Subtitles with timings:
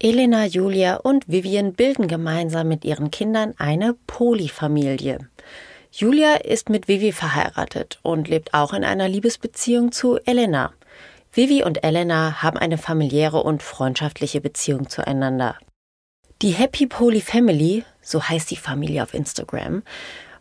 [0.00, 5.18] Elena, Julia und Vivian bilden gemeinsam mit ihren Kindern eine Polyfamilie.
[5.90, 10.72] Julia ist mit Vivi verheiratet und lebt auch in einer Liebesbeziehung zu Elena.
[11.32, 15.56] Vivi und Elena haben eine familiäre und freundschaftliche Beziehung zueinander.
[16.42, 19.82] Die Happy Poly Family, so heißt die Familie auf Instagram,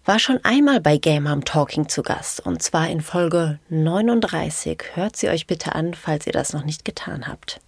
[0.05, 4.83] war schon einmal bei Game Mom Talking zu Gast und zwar in Folge 39.
[4.93, 7.59] Hört sie euch bitte an, falls ihr das noch nicht getan habt.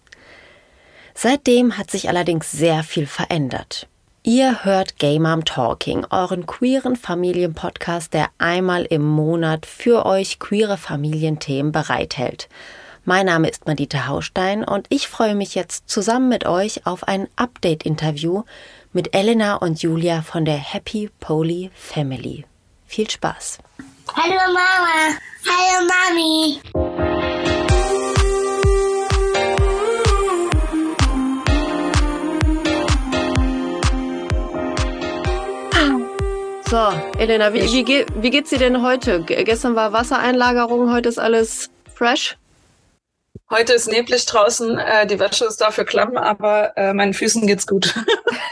[1.22, 3.90] Seitdem hat sich allerdings sehr viel verändert.
[4.24, 10.78] Ihr hört Gay Mom Talking, euren queeren Familienpodcast, der einmal im Monat für euch queere
[10.78, 12.48] Familienthemen bereithält.
[13.04, 17.28] Mein Name ist Madita Haustein und ich freue mich jetzt zusammen mit euch auf ein
[17.36, 18.44] Update-Interview
[18.94, 22.46] mit Elena und Julia von der Happy Poly Family.
[22.88, 23.58] Viel Spaß.
[24.16, 25.18] Hallo Mama.
[25.46, 27.19] Hallo Mami.
[36.70, 39.24] So, Elena, wie, wie, geht, wie geht's dir denn heute?
[39.24, 42.38] Gestern war Wassereinlagerung, heute ist alles fresh?
[43.50, 47.66] Heute ist neblig draußen, äh, die Wäsche ist dafür klamm, aber äh, meinen Füßen geht's
[47.66, 47.96] gut.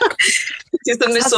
[0.87, 1.37] die sind nicht so.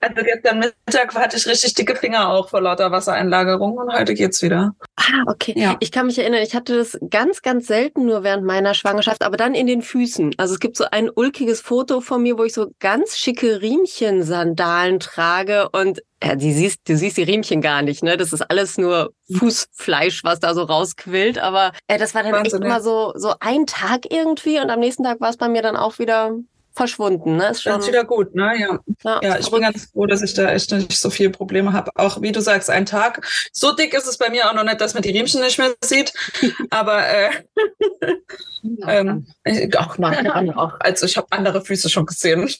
[0.00, 4.42] Also gestern Mittag hatte ich richtig dicke Finger auch vor lauter Wassereinlagerung und heute geht's
[4.42, 4.74] wieder.
[4.96, 5.54] Ah, okay.
[5.56, 5.76] Ja.
[5.80, 9.36] Ich kann mich erinnern, ich hatte das ganz, ganz selten nur während meiner Schwangerschaft, aber
[9.36, 10.34] dann in den Füßen.
[10.36, 15.00] Also es gibt so ein ulkiges Foto von mir, wo ich so ganz schicke Riemchensandalen
[15.00, 18.16] trage und ja, die siehst, du siehst die Riemchen gar nicht, ne?
[18.16, 21.38] Das ist alles nur Fußfleisch, was da so rausquillt.
[21.38, 24.80] Aber äh, das war dann Wahnsinn, echt immer so, so ein Tag irgendwie und am
[24.80, 26.32] nächsten Tag war es bei mir dann auch wieder
[26.78, 27.36] verschwunden.
[27.36, 27.50] Ne?
[27.50, 28.54] Ist schon ist wieder gut, ne?
[28.58, 28.78] Ja.
[29.04, 31.90] Ja, ja ich bin ganz froh, dass ich da echt nicht so viele Probleme habe.
[31.96, 33.26] Auch wie du sagst, ein Tag.
[33.52, 35.74] So dick ist es bei mir auch noch nicht, dass man die Riemchen nicht mehr
[35.84, 36.14] sieht.
[36.70, 37.30] Aber äh,
[38.86, 39.26] ähm,
[39.76, 40.72] auch nein, auch.
[40.80, 42.48] Also ich habe andere Füße schon gesehen.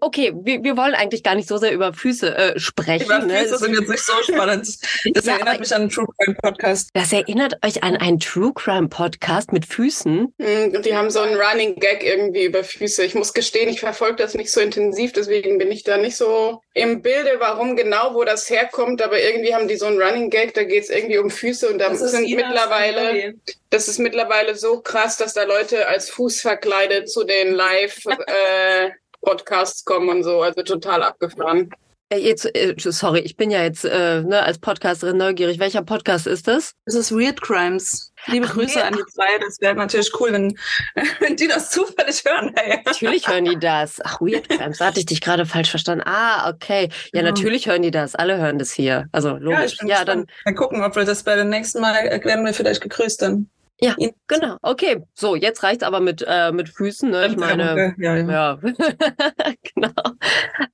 [0.00, 3.04] Okay, wir, wir wollen eigentlich gar nicht so sehr über Füße äh, sprechen.
[3.04, 3.38] Über ne?
[3.38, 4.66] Füße sind jetzt nicht so spannend.
[5.14, 6.90] Das ja, erinnert mich an einen True Crime Podcast.
[6.94, 10.34] Das erinnert euch an einen True Crime Podcast mit Füßen?
[10.36, 13.04] Mhm, und die haben so einen Running Gag irgendwie über Füße.
[13.04, 16.60] Ich muss gestehen, ich verfolge das nicht so intensiv, deswegen bin ich da nicht so
[16.74, 19.00] im Bilde, warum genau, wo das herkommt.
[19.00, 21.78] Aber irgendwie haben die so einen Running Gag, da geht es irgendwie um Füße und
[21.78, 23.34] da sind mittlerweile,
[23.70, 28.90] das ist mittlerweile so krass, dass da Leute als Fuß verkleidet zu den Live äh,
[29.20, 31.70] Podcasts kommen und so, also total abgefahren.
[32.10, 35.58] Jetzt, äh, sorry, ich bin ja jetzt äh, ne, als Podcasterin neugierig.
[35.58, 36.72] Welcher Podcast ist das?
[36.86, 38.14] Das ist Weird Crimes.
[38.26, 39.38] Liebe Ach, Grüße an die zwei.
[39.44, 40.58] Das wäre natürlich cool, wenn,
[41.20, 42.54] wenn die das zufällig hören.
[42.58, 42.80] Hey.
[42.84, 44.00] Natürlich hören die das.
[44.02, 44.78] Ach, Weird Crimes.
[44.78, 46.04] Da hatte ich dich gerade falsch verstanden.
[46.06, 46.88] Ah, okay.
[47.12, 47.28] Ja, mhm.
[47.28, 48.14] natürlich hören die das.
[48.14, 49.06] Alle hören das hier.
[49.12, 49.76] Also logisch.
[49.82, 50.26] Ja, ja dann.
[50.46, 53.50] Mal gucken, ob wir das bei dem nächsten Mal äh, werden wir vielleicht gegrüßt dann.
[53.80, 53.94] Ja,
[54.26, 54.56] genau.
[54.62, 57.10] Okay, so jetzt reicht's aber mit äh, mit Füßen.
[57.10, 57.28] Ne?
[57.28, 58.30] Ich meine, ja, ja.
[58.30, 58.58] ja.
[59.74, 59.92] genau.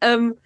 [0.00, 0.36] Ähm,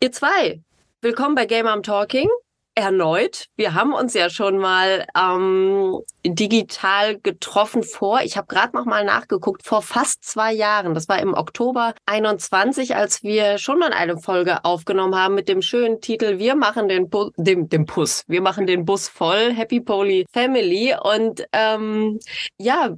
[0.00, 0.62] ihr zwei,
[1.02, 2.28] willkommen bei Game I'm Talking
[2.76, 3.46] erneut.
[3.56, 8.20] Wir haben uns ja schon mal ähm, digital getroffen vor.
[8.22, 10.94] Ich habe gerade noch mal nachgeguckt vor fast zwei Jahren.
[10.94, 15.62] Das war im Oktober 21, als wir schon mal eine Folge aufgenommen haben mit dem
[15.62, 18.24] schönen Titel "Wir machen den Bu dem dem Bus.
[18.28, 19.52] Wir machen den Bus voll.
[19.52, 22.20] Happy Poly Family." Und ähm,
[22.58, 22.94] ja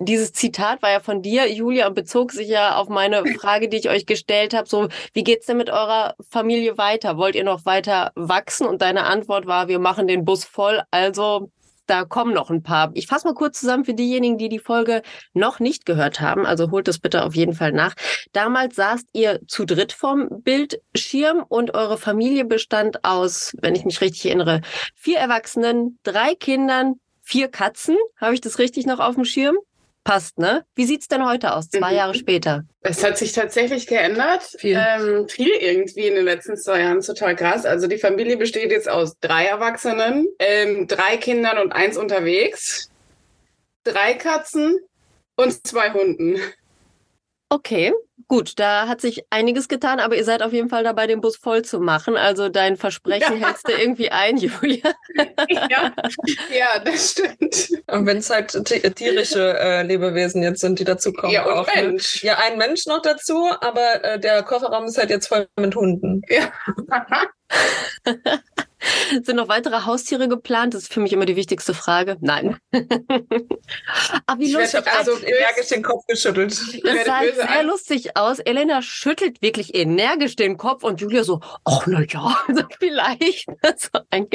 [0.00, 3.78] dieses Zitat war ja von dir, Julia, und bezog sich ja auf meine Frage, die
[3.78, 4.68] ich euch gestellt habe.
[4.68, 7.16] So, wie geht's denn mit eurer Familie weiter?
[7.16, 8.66] Wollt ihr noch weiter wachsen?
[8.66, 10.82] Und deine Antwort war, wir machen den Bus voll.
[10.90, 11.50] Also
[11.86, 12.90] da kommen noch ein paar.
[12.94, 16.44] Ich fasse mal kurz zusammen für diejenigen, die die Folge noch nicht gehört haben.
[16.44, 17.94] Also holt es bitte auf jeden Fall nach.
[18.32, 24.00] Damals saßt ihr zu dritt vom Bildschirm und eure Familie bestand aus, wenn ich mich
[24.02, 24.60] richtig erinnere,
[24.94, 27.96] vier Erwachsenen, drei Kindern, vier Katzen.
[28.20, 29.56] Habe ich das richtig noch auf dem Schirm?
[30.08, 30.64] Passt, ne?
[30.74, 31.96] Wie sieht's denn heute aus, zwei mhm.
[31.96, 32.64] Jahre später?
[32.80, 34.42] Es hat sich tatsächlich geändert.
[34.56, 34.74] Viel.
[34.74, 37.66] Ähm, viel irgendwie in den letzten zwei Jahren, total krass.
[37.66, 42.90] Also die Familie besteht jetzt aus drei Erwachsenen, ähm, drei Kindern und eins unterwegs,
[43.84, 44.78] drei Katzen
[45.36, 46.38] und zwei Hunden.
[47.50, 47.92] Okay,
[48.28, 51.36] gut, da hat sich einiges getan, aber ihr seid auf jeden Fall dabei, den Bus
[51.36, 52.16] voll zu machen.
[52.16, 53.46] Also dein Versprechen ja.
[53.48, 54.92] hältst du irgendwie ein, Julia.
[55.48, 55.92] ja.
[56.56, 57.70] ja, das stimmt.
[57.86, 58.52] Und wenn es halt
[58.96, 61.32] tierische äh, Lebewesen jetzt sind, die dazu kommen.
[61.32, 61.74] Ja, und auch?
[61.74, 62.22] Mensch.
[62.22, 62.28] Ne?
[62.28, 66.22] Ja, ein Mensch noch dazu, aber äh, der Kofferraum ist halt jetzt voll mit Hunden.
[66.28, 66.52] Ja.
[69.22, 70.74] Sind noch weitere Haustiere geplant?
[70.74, 72.16] Das ist für mich immer die wichtigste Frage.
[72.20, 72.58] Nein.
[74.26, 74.82] Aber wie lustig.
[74.86, 76.50] Ich also energisch den Kopf geschüttelt.
[76.50, 78.38] Das sah sehr lustig aus.
[78.38, 83.46] Elena schüttelt wirklich energisch den Kopf und Julia so, ach na ja, also vielleicht
[83.76, 84.28] so ein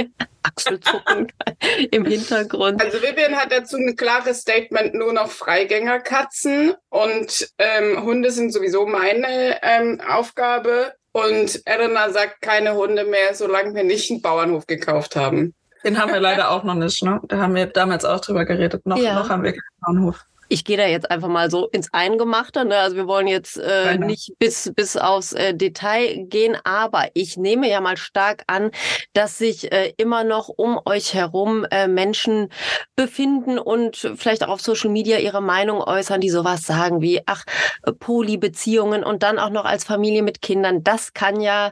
[0.44, 1.31] Achselzucken
[1.91, 2.81] im Hintergrund.
[2.81, 8.85] Also Vivian hat dazu ein klares Statement, nur noch Freigängerkatzen und ähm, Hunde sind sowieso
[8.85, 10.94] meine ähm, Aufgabe.
[11.13, 15.54] Und Elena sagt keine Hunde mehr, solange wir nicht einen Bauernhof gekauft haben.
[15.83, 17.21] Den haben wir leider auch noch nicht, ne?
[17.27, 18.86] Da haben wir damals auch drüber geredet.
[18.86, 19.15] Noch, ja.
[19.15, 22.63] noch haben wir keinen Bauernhof ich gehe da jetzt einfach mal so ins Eingemachte.
[22.63, 22.77] Ne?
[22.77, 27.67] Also wir wollen jetzt äh, nicht bis, bis aufs äh, Detail gehen, aber ich nehme
[27.67, 28.69] ja mal stark an,
[29.13, 32.50] dass sich äh, immer noch um euch herum äh, Menschen
[32.95, 37.45] befinden und vielleicht auch auf Social Media ihre Meinung äußern, die sowas sagen wie, ach,
[37.97, 40.83] Polybeziehungen und dann auch noch als Familie mit Kindern.
[40.83, 41.71] Das kann ja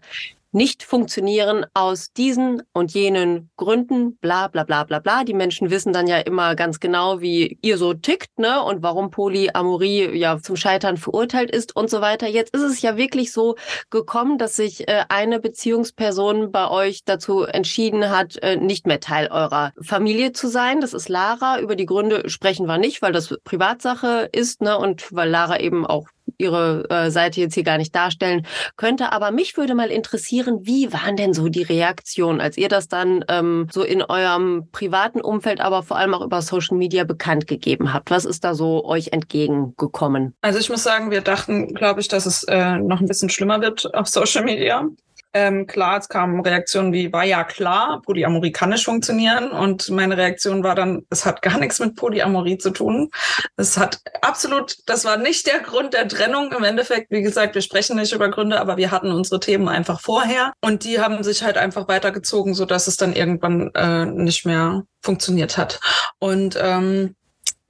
[0.52, 5.24] nicht funktionieren aus diesen und jenen Gründen, bla bla bla bla bla.
[5.24, 8.62] Die Menschen wissen dann ja immer ganz genau, wie ihr so tickt, ne?
[8.62, 12.28] Und warum Polyamorie ja zum Scheitern verurteilt ist und so weiter.
[12.28, 13.56] Jetzt ist es ja wirklich so
[13.90, 19.28] gekommen, dass sich äh, eine Beziehungsperson bei euch dazu entschieden hat, äh, nicht mehr Teil
[19.32, 20.82] eurer Familie zu sein.
[20.82, 21.60] Das ist Lara.
[21.60, 24.78] Über die Gründe sprechen wir nicht, weil das Privatsache ist, ne?
[24.78, 26.08] Und weil Lara eben auch
[26.42, 28.46] ihre äh, Seite jetzt hier gar nicht darstellen
[28.76, 29.12] könnte.
[29.12, 33.24] Aber mich würde mal interessieren, wie waren denn so die Reaktionen, als ihr das dann
[33.30, 37.94] ähm, so in eurem privaten Umfeld, aber vor allem auch über Social Media bekannt gegeben
[37.94, 38.12] habt?
[38.12, 40.36] Was ist da so euch entgegengekommen?
[40.42, 43.62] Also ich muss sagen, wir dachten, glaube ich, dass es äh, noch ein bisschen schlimmer
[43.62, 44.88] wird auf Social Media.
[45.34, 49.52] Ähm, klar, es kamen Reaktionen wie, war ja klar, Polyamorie kann nicht funktionieren.
[49.52, 53.10] Und meine Reaktion war dann, es hat gar nichts mit Polyamorie zu tun.
[53.56, 56.52] Es hat absolut, das war nicht der Grund der Trennung.
[56.52, 60.02] Im Endeffekt, wie gesagt, wir sprechen nicht über Gründe, aber wir hatten unsere Themen einfach
[60.02, 60.54] vorher.
[60.62, 64.84] Und die haben sich halt einfach weitergezogen, so dass es dann irgendwann äh, nicht mehr
[65.02, 65.80] funktioniert hat.
[66.20, 67.16] Und ähm,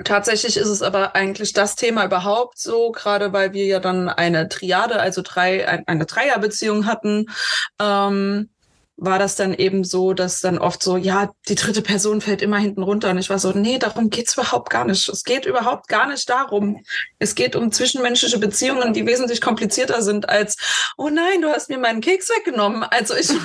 [0.03, 4.49] Tatsächlich ist es aber eigentlich das Thema überhaupt so, gerade weil wir ja dann eine
[4.49, 7.27] Triade, also drei, eine Dreierbeziehung hatten.
[7.79, 8.49] Ähm,
[9.01, 12.59] war das dann eben so, dass dann oft so, ja, die dritte Person fällt immer
[12.59, 13.09] hinten runter.
[13.09, 15.09] Und ich war so, nee, darum geht's überhaupt gar nicht.
[15.09, 16.83] Es geht überhaupt gar nicht darum.
[17.17, 20.55] Es geht um zwischenmenschliche Beziehungen, die wesentlich komplizierter sind als,
[20.97, 22.83] oh nein, du hast mir meinen Keks weggenommen.
[22.83, 23.35] Also ich so,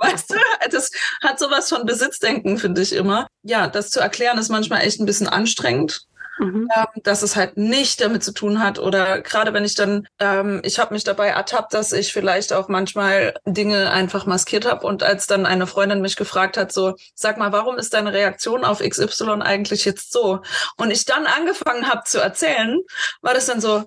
[0.00, 0.36] weißt du,
[0.70, 0.92] das
[1.24, 3.26] hat sowas von Besitzdenken, finde ich immer.
[3.42, 6.06] Ja, das zu erklären ist manchmal echt ein bisschen anstrengend.
[6.40, 6.68] Mhm.
[6.74, 10.62] Ähm, dass es halt nicht damit zu tun hat oder gerade wenn ich dann, ähm,
[10.64, 15.02] ich habe mich dabei ertappt, dass ich vielleicht auch manchmal Dinge einfach maskiert habe und
[15.02, 18.78] als dann eine Freundin mich gefragt hat, so, sag mal, warum ist deine Reaktion auf
[18.80, 20.40] XY eigentlich jetzt so?
[20.78, 22.80] Und ich dann angefangen habe zu erzählen,
[23.20, 23.84] war das dann so,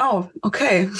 [0.00, 0.90] Oh, okay.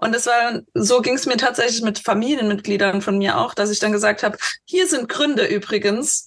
[0.00, 3.78] Und das war, so ging es mir tatsächlich mit Familienmitgliedern von mir auch, dass ich
[3.78, 6.26] dann gesagt habe, hier sind Gründe übrigens,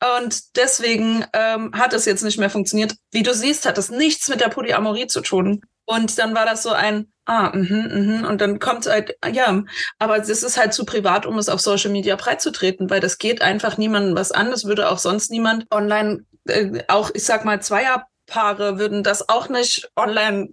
[0.00, 2.94] und deswegen ähm, hat es jetzt nicht mehr funktioniert.
[3.10, 5.62] Wie du siehst, hat es nichts mit der Polyamorie zu tun.
[5.86, 8.24] Und dann war das so ein, ah, mhm, mhm.
[8.24, 9.62] Und dann kommt halt, ja,
[9.98, 13.42] aber es ist halt zu privat, um es auf Social Media breitzutreten, weil das geht
[13.42, 14.50] einfach niemandem was an.
[14.50, 19.48] Das würde auch sonst niemand online, äh, auch ich sag mal, Zweierpaare würden das auch
[19.48, 20.50] nicht online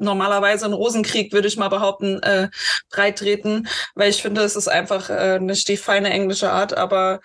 [0.00, 2.48] normalerweise ein Rosenkrieg, würde ich mal behaupten, äh,
[2.90, 7.20] breittreten, weil ich finde, es ist einfach äh, nicht die feine englische Art, aber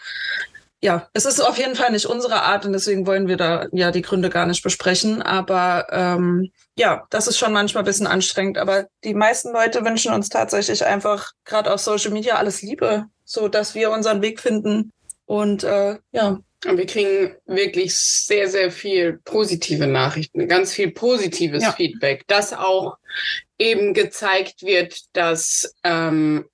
[0.86, 3.90] ja, es ist auf jeden Fall nicht unsere Art und deswegen wollen wir da ja
[3.90, 5.24] die Gründe gar nicht besprechen.
[5.24, 8.60] Aber ähm, ja, das ist schon manchmal ein bisschen anstrengend.
[8.60, 13.48] Aber die meisten Leute wünschen uns tatsächlich einfach gerade auf Social Media alles Liebe, so
[13.48, 14.92] dass wir unseren Weg finden.
[15.26, 16.40] Und äh, ja.
[16.68, 21.72] Und wir kriegen wirklich sehr, sehr viel positive Nachrichten, ganz viel positives ja.
[21.72, 22.98] Feedback, dass auch
[23.58, 26.45] eben gezeigt wird, dass ähm,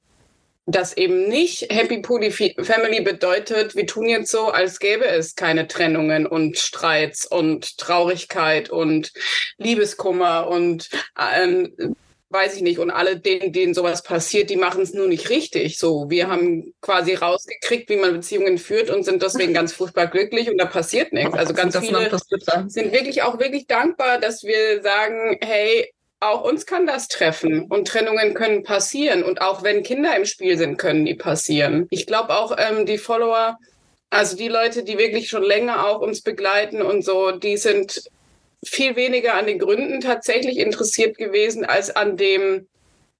[0.66, 5.68] dass eben nicht Happy Poly Family bedeutet, wir tun jetzt so, als gäbe es keine
[5.68, 9.12] Trennungen und Streits und Traurigkeit und
[9.58, 11.96] Liebeskummer und ähm,
[12.32, 15.78] weiß ich nicht, und alle denen, denen sowas passiert, die machen es nur nicht richtig.
[15.78, 20.50] So, wir haben quasi rausgekriegt, wie man Beziehungen führt und sind deswegen ganz furchtbar glücklich
[20.50, 21.34] und da passiert nichts.
[21.34, 22.10] Also ganz viele
[22.68, 25.92] sind wirklich auch wirklich dankbar, dass wir sagen, hey,
[26.22, 29.24] auch uns kann das treffen und Trennungen können passieren.
[29.24, 31.88] Und auch wenn Kinder im Spiel sind, können die passieren.
[31.90, 33.58] Ich glaube auch, ähm, die Follower,
[34.10, 38.04] also die Leute, die wirklich schon länger auch uns begleiten und so, die sind
[38.64, 42.68] viel weniger an den Gründen tatsächlich interessiert gewesen als an dem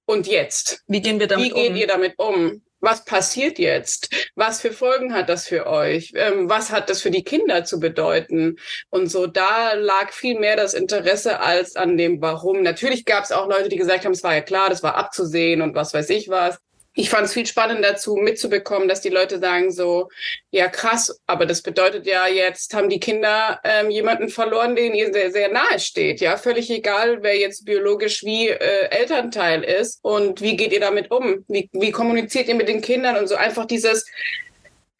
[0.06, 0.82] und jetzt.
[0.86, 1.58] Wie gehen wir damit um?
[1.58, 1.76] Wie geht um?
[1.76, 2.62] ihr damit um?
[2.82, 4.10] Was passiert jetzt?
[4.34, 6.12] Was für Folgen hat das für euch?
[6.16, 8.56] Ähm, was hat das für die Kinder zu bedeuten?
[8.90, 12.62] Und so, da lag viel mehr das Interesse als an dem Warum.
[12.62, 15.62] Natürlich gab es auch Leute, die gesagt haben, es war ja klar, das war abzusehen
[15.62, 16.58] und was weiß ich was.
[16.94, 20.08] Ich fand es viel spannender dazu mitzubekommen, dass die Leute sagen so,
[20.50, 25.12] ja krass, aber das bedeutet ja, jetzt haben die Kinder ähm, jemanden verloren, den ihr
[25.12, 26.20] sehr, sehr nahe steht.
[26.20, 31.10] Ja, völlig egal, wer jetzt biologisch wie äh, Elternteil ist und wie geht ihr damit
[31.10, 31.44] um?
[31.48, 34.04] Wie, wie kommuniziert ihr mit den Kindern und so einfach dieses,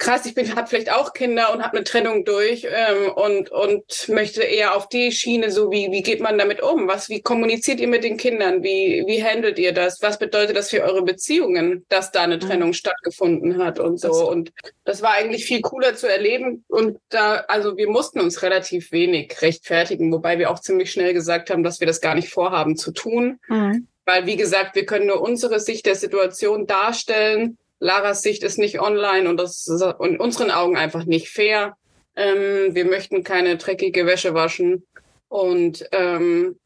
[0.03, 4.09] krass, ich bin, habe vielleicht auch Kinder und habe eine Trennung durch ähm, und, und
[4.09, 6.89] möchte eher auf die Schiene, so wie, wie geht man damit um?
[6.89, 8.65] Was, wie kommuniziert ihr mit den Kindern?
[8.65, 10.03] Wie, wie handelt ihr das?
[10.03, 12.41] Was bedeutet das für eure Beziehungen, dass da eine mhm.
[12.41, 12.75] Trennung mhm.
[12.75, 14.29] stattgefunden hat und so?
[14.29, 14.53] Und
[14.85, 16.65] das war eigentlich viel cooler zu erleben.
[16.67, 21.49] Und da, also wir mussten uns relativ wenig rechtfertigen, wobei wir auch ziemlich schnell gesagt
[21.49, 23.39] haben, dass wir das gar nicht vorhaben zu tun.
[23.47, 23.87] Mhm.
[24.05, 28.81] Weil, wie gesagt, wir können nur unsere Sicht der Situation darstellen Laras Sicht ist nicht
[28.81, 31.77] online und das ist in unseren Augen einfach nicht fair.
[32.15, 34.87] Ähm, wir möchten keine dreckige Wäsche waschen.
[35.29, 36.61] Und ähm,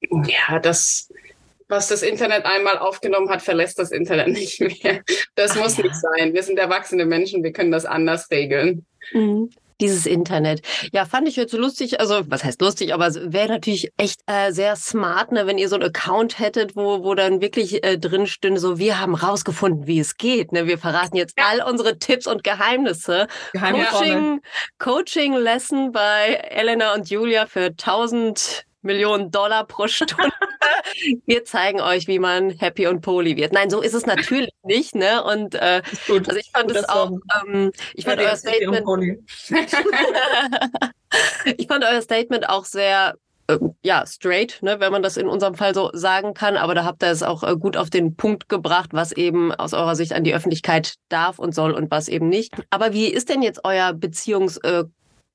[0.00, 1.12] ja, das,
[1.68, 5.02] was das Internet einmal aufgenommen hat, verlässt das Internet nicht mehr.
[5.34, 5.84] Das Ach, muss ja.
[5.84, 6.32] nicht sein.
[6.32, 8.86] Wir sind erwachsene Menschen, wir können das anders regeln.
[9.12, 9.50] Mhm
[9.80, 10.62] dieses Internet.
[10.92, 12.00] Ja, fand ich jetzt so lustig.
[12.00, 15.68] Also, was heißt lustig, aber es wäre natürlich echt äh, sehr smart, ne, wenn ihr
[15.68, 19.86] so einen Account hättet, wo, wo dann wirklich äh, drin stünde, so, wir haben rausgefunden,
[19.86, 20.52] wie es geht.
[20.52, 20.66] Ne?
[20.66, 21.44] Wir verraten jetzt ja.
[21.48, 23.26] all unsere Tipps und Geheimnisse.
[23.52, 24.40] Coaching,
[24.78, 30.32] Coaching Lesson bei Elena und Julia für 1000 Millionen Dollar pro Stunde.
[31.26, 33.52] Wir zeigen euch, wie man happy und poly wird.
[33.52, 35.22] Nein, so ist es natürlich nicht, ne?
[35.24, 37.10] Und äh, also ich fand es auch,
[37.46, 38.86] ähm, ich fand euer Statement,
[41.56, 43.14] ich fand euer Statement auch sehr
[43.48, 46.56] äh, ja, straight, ne, wenn man das in unserem Fall so sagen kann.
[46.56, 49.74] Aber da habt ihr es auch äh, gut auf den Punkt gebracht, was eben aus
[49.74, 52.54] eurer Sicht an die Öffentlichkeit darf und soll und was eben nicht.
[52.70, 54.84] Aber wie ist denn jetzt euer Beziehungs- äh,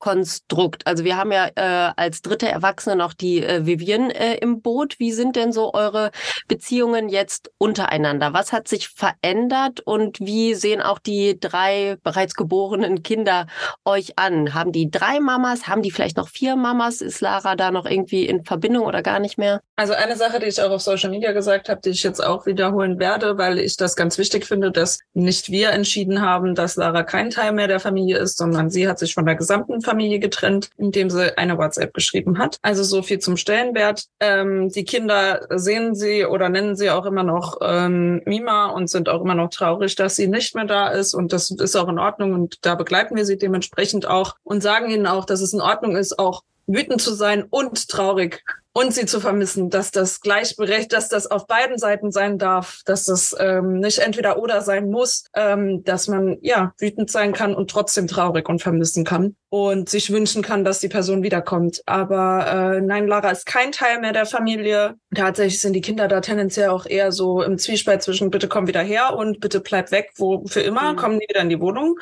[0.04, 0.86] Konstrukt?
[0.86, 4.96] Also wir haben ja äh, als dritte Erwachsene noch die äh, Vivian äh, im Boot.
[4.98, 6.10] Wie sind denn so eure
[6.46, 8.34] Beziehungen jetzt untereinander?
[8.34, 13.46] Was hat sich verändert und wie sehen auch die drei bereits geborenen Kinder
[13.86, 14.52] euch an?
[14.52, 15.68] Haben die drei Mamas?
[15.68, 17.00] Haben die vielleicht noch vier Mamas?
[17.00, 19.62] Ist Lara da noch irgendwie in Verbindung oder gar nicht mehr?
[19.76, 22.44] Also eine Sache, die ich auch auf Social Media gesagt habe, die ich jetzt auch
[22.44, 27.04] wiederholen werde, weil ich das ganz wichtig finde, dass nicht wir entschieden haben, dass Lara
[27.04, 30.18] kein Teil mehr der Familie ist, sondern sie hat sich von der gesamten Familie Familie
[30.18, 32.58] getrennt, indem sie eine WhatsApp geschrieben hat.
[32.62, 34.06] Also so viel zum Stellenwert.
[34.18, 39.08] Ähm, die Kinder sehen sie oder nennen sie auch immer noch ähm, Mima und sind
[39.08, 41.14] auch immer noch traurig, dass sie nicht mehr da ist.
[41.14, 42.32] Und das ist auch in Ordnung.
[42.32, 45.94] Und da begleiten wir sie dementsprechend auch und sagen ihnen auch, dass es in Ordnung
[45.94, 48.42] ist, auch wütend zu sein und traurig
[48.76, 53.04] und sie zu vermissen, dass das gleichberechtigt, dass das auf beiden Seiten sein darf, dass
[53.04, 57.70] das ähm, nicht entweder oder sein muss, ähm, dass man ja wütend sein kann und
[57.70, 61.82] trotzdem traurig und vermissen kann und sich wünschen kann, dass die Person wiederkommt.
[61.86, 64.96] Aber äh, nein, Lara ist kein Teil mehr der Familie.
[65.14, 68.82] Tatsächlich sind die Kinder da tendenziell auch eher so im Zwiespalt zwischen bitte komm wieder
[68.82, 70.96] her und bitte bleib weg, wo für immer, mhm.
[70.96, 71.96] kommen nie wieder in die Wohnung.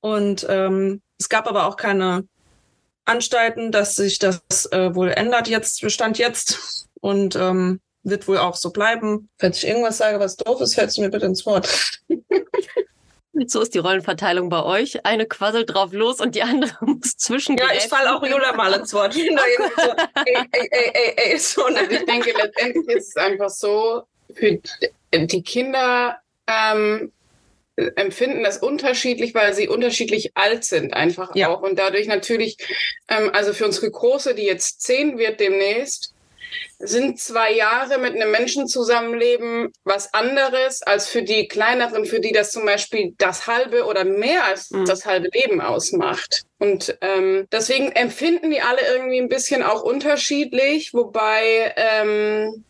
[0.00, 2.24] Und ähm, es gab aber auch keine
[3.04, 6.88] Anstalten, dass sich das äh, wohl ändert jetzt, Stand jetzt.
[7.00, 9.28] Und ähm, wird wohl auch so bleiben.
[9.38, 12.00] Wenn ich irgendwas sage, was doof ist, fällst du mir bitte ins Wort.
[13.46, 15.06] So ist die Rollenverteilung bei euch.
[15.06, 17.56] Eine quasselt drauf los und die andere muss zwischen.
[17.56, 19.14] Ja, ich falle auch Jula mal ins Wort.
[19.14, 24.02] so, ey, ey, ey, ey, so, und ich denke, letztendlich ist es einfach so,
[24.34, 24.60] für
[25.12, 27.10] die Kinder ähm,
[27.76, 31.48] empfinden das unterschiedlich, weil sie unterschiedlich alt sind einfach ja.
[31.48, 31.62] auch.
[31.62, 32.58] Und dadurch natürlich,
[33.08, 36.14] ähm, also für unsere Große, die jetzt zehn wird demnächst,
[36.78, 42.32] sind zwei Jahre mit einem Menschen zusammenleben was anderes als für die kleineren, für die
[42.32, 44.84] das zum Beispiel das halbe oder mehr als mhm.
[44.84, 46.42] das halbe Leben ausmacht.
[46.58, 52.64] Und ähm, deswegen empfinden die alle irgendwie ein bisschen auch unterschiedlich, wobei ähm,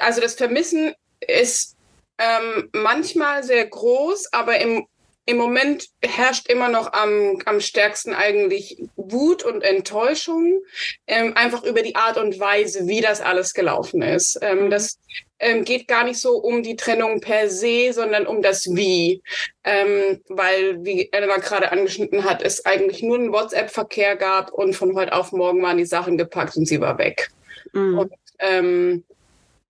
[0.00, 1.76] also das Vermissen ist
[2.22, 4.86] ähm, manchmal sehr groß, aber im,
[5.26, 10.62] im Moment herrscht immer noch am, am stärksten eigentlich Wut und Enttäuschung,
[11.06, 14.38] ähm, einfach über die Art und Weise, wie das alles gelaufen ist.
[14.42, 14.70] Ähm, mhm.
[14.70, 14.98] das
[15.38, 19.22] ähm, geht gar nicht so um die Trennung per se, sondern um das Wie.
[19.64, 24.94] Ähm, weil, wie Elena gerade angeschnitten hat, es eigentlich nur einen WhatsApp-Verkehr gab und von
[24.94, 27.30] heute auf morgen waren die Sachen gepackt und sie war weg.
[27.72, 27.98] Mhm.
[27.98, 29.04] Und ähm,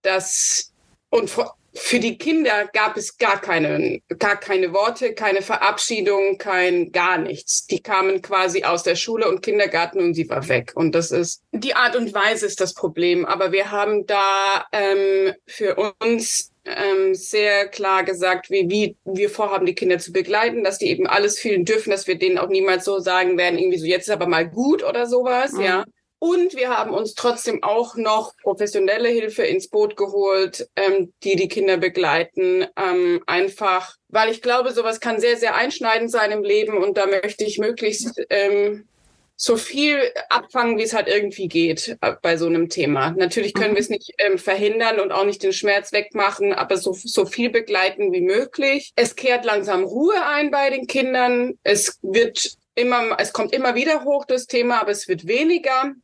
[0.02, 0.72] das
[1.10, 6.92] und vor, für die Kinder gab es gar keine, gar keine Worte, keine Verabschiedung, kein
[6.92, 7.66] gar nichts.
[7.66, 10.72] Die kamen quasi aus der Schule und Kindergarten und sie war weg.
[10.74, 13.24] Und das ist die Art und Weise ist das Problem.
[13.24, 19.66] Aber wir haben da ähm, für uns ähm, sehr klar gesagt, wie, wie wir vorhaben,
[19.66, 22.84] die Kinder zu begleiten, dass die eben alles fühlen dürfen, dass wir denen auch niemals
[22.84, 25.60] so sagen werden, irgendwie so jetzt ist aber mal gut oder sowas, mhm.
[25.62, 25.84] ja
[26.22, 31.48] Und wir haben uns trotzdem auch noch professionelle Hilfe ins Boot geholt, ähm, die die
[31.48, 32.64] Kinder begleiten.
[32.76, 37.06] Ähm, einfach, weil ich glaube, sowas kann sehr, sehr einschneidend sein im Leben und da
[37.06, 38.86] möchte ich möglichst ähm,
[39.34, 39.98] so viel
[40.28, 43.10] abfangen, wie es halt irgendwie geht äh, bei so einem Thema.
[43.18, 43.74] Natürlich können mhm.
[43.74, 47.50] wir es nicht ähm, verhindern und auch nicht den Schmerz wegmachen, aber so, so viel
[47.50, 48.92] begleiten wie möglich.
[48.94, 51.58] Es kehrt langsam Ruhe ein bei den Kindern.
[51.64, 55.94] Es wird immer, es kommt immer wieder hoch das Thema, aber es wird weniger.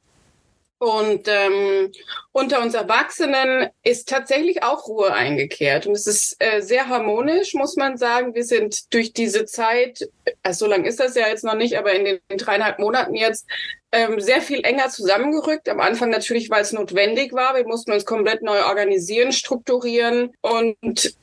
[0.79, 1.91] Und ähm,
[2.31, 5.87] unter uns Erwachsenen ist tatsächlich auch Ruhe eingekehrt.
[5.87, 8.35] Und es ist äh, sehr harmonisch, muss man sagen.
[8.35, 10.09] Wir sind durch diese Zeit,
[10.43, 13.47] also so lange ist das ja jetzt noch nicht, aber in den dreieinhalb Monaten jetzt
[13.91, 15.69] ähm, sehr viel enger zusammengerückt.
[15.69, 17.57] Am Anfang natürlich, weil es notwendig war.
[17.57, 21.17] Wir mussten uns komplett neu organisieren, strukturieren und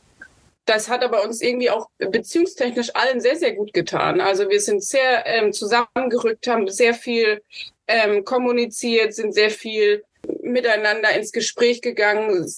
[0.65, 4.19] das hat aber uns irgendwie auch beziehungstechnisch allen sehr, sehr gut getan.
[4.19, 7.43] Also wir sind sehr ähm, zusammengerückt, haben sehr viel
[7.87, 10.03] ähm, kommuniziert, sind sehr viel
[10.41, 12.51] miteinander ins Gespräch gegangen,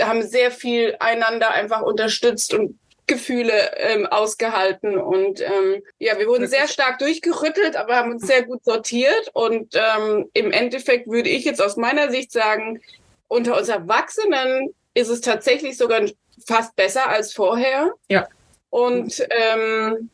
[0.00, 6.46] haben sehr viel einander einfach unterstützt und Gefühle ähm, ausgehalten und ähm, ja, wir wurden
[6.46, 11.44] sehr stark durchgerüttelt, aber haben uns sehr gut sortiert und ähm, im Endeffekt würde ich
[11.44, 12.80] jetzt aus meiner Sicht sagen,
[13.28, 16.00] unter uns Erwachsenen ist es tatsächlich sogar
[16.46, 17.92] fast besser als vorher.
[18.08, 18.26] Ja.
[18.70, 20.08] Und ähm,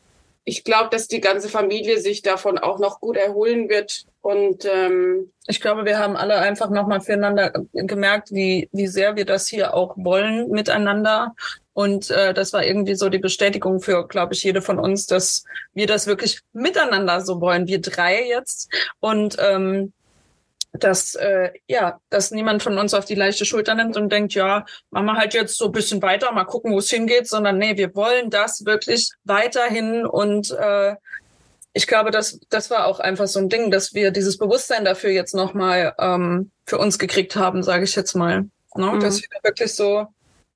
[0.44, 4.06] ich glaube, dass die ganze Familie sich davon auch noch gut erholen wird.
[4.22, 9.24] Und ähm, ich glaube, wir haben alle einfach nochmal füreinander gemerkt, wie, wie sehr wir
[9.24, 11.34] das hier auch wollen miteinander.
[11.72, 15.44] Und äh, das war irgendwie so die Bestätigung für, glaube ich, jede von uns, dass
[15.72, 17.66] wir das wirklich miteinander so wollen.
[17.66, 18.68] Wir drei jetzt.
[19.00, 19.92] Und ähm,
[20.72, 24.64] dass äh, ja, dass niemand von uns auf die leichte Schulter nimmt und denkt, ja,
[24.90, 27.76] machen wir halt jetzt so ein bisschen weiter, mal gucken, wo es hingeht, sondern nee,
[27.76, 30.94] wir wollen das wirklich weiterhin und äh,
[31.72, 35.10] ich glaube, das, das war auch einfach so ein Ding, dass wir dieses Bewusstsein dafür
[35.10, 38.46] jetzt nochmal ähm, für uns gekriegt haben, sage ich jetzt mal.
[38.74, 38.92] Ne?
[38.92, 39.00] Mhm.
[39.00, 40.06] Dass wir wirklich so,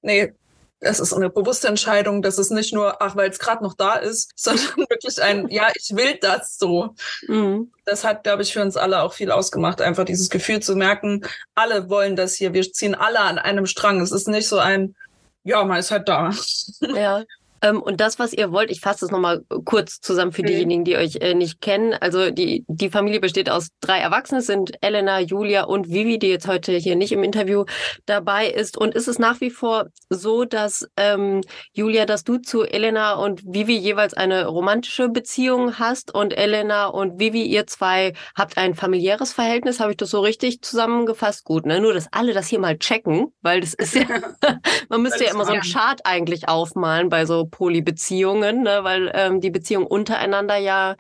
[0.03, 0.33] nee,
[0.81, 3.95] es ist eine bewusste Entscheidung, dass es nicht nur, ach, weil es gerade noch da
[3.95, 6.95] ist, sondern wirklich ein, ja, ich will das so.
[7.29, 7.73] Mhm.
[7.85, 11.25] Das hat, glaube ich, für uns alle auch viel ausgemacht, einfach dieses Gefühl zu merken,
[11.55, 14.01] alle wollen das hier, wir ziehen alle an einem Strang.
[14.01, 14.97] Es ist nicht so ein,
[15.45, 16.33] ja, man ist halt da.
[16.81, 17.23] Ja.
[17.65, 20.47] Ähm, und das, was ihr wollt, ich fasse das nochmal kurz zusammen für mhm.
[20.47, 21.95] diejenigen, die euch äh, nicht kennen.
[21.95, 26.47] Also die, die Familie besteht aus drei Erwachsenen, sind Elena, Julia und Vivi, die jetzt
[26.47, 27.65] heute hier nicht im Interview
[28.05, 28.77] dabei ist.
[28.77, 31.41] Und ist es nach wie vor so, dass ähm,
[31.73, 37.19] Julia, dass du zu Elena und Vivi jeweils eine romantische Beziehung hast und Elena und
[37.19, 39.81] Vivi, ihr zwei habt ein familiäres Verhältnis?
[39.81, 41.45] Habe ich das so richtig zusammengefasst?
[41.45, 41.81] Gut, ne?
[41.81, 44.05] Nur, dass alle das hier mal checken, weil das ist ja,
[44.91, 48.81] man müsste ja immer so einen Chart eigentlich aufmalen bei so Polybeziehungen, ne?
[48.83, 50.97] weil ähm, die Beziehungen untereinander ja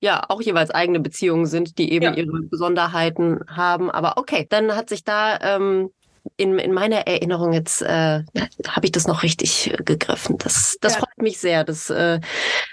[0.00, 2.14] ja auch jeweils eigene Beziehungen sind, die eben ja.
[2.14, 3.90] ihre Besonderheiten haben.
[3.90, 5.90] Aber okay, dann hat sich da ähm,
[6.36, 8.22] in, in meiner Erinnerung jetzt äh,
[8.66, 10.38] habe ich das noch richtig äh, gegriffen.
[10.38, 10.98] Das, das ja.
[10.98, 11.64] freut mich sehr.
[11.64, 12.20] Das äh,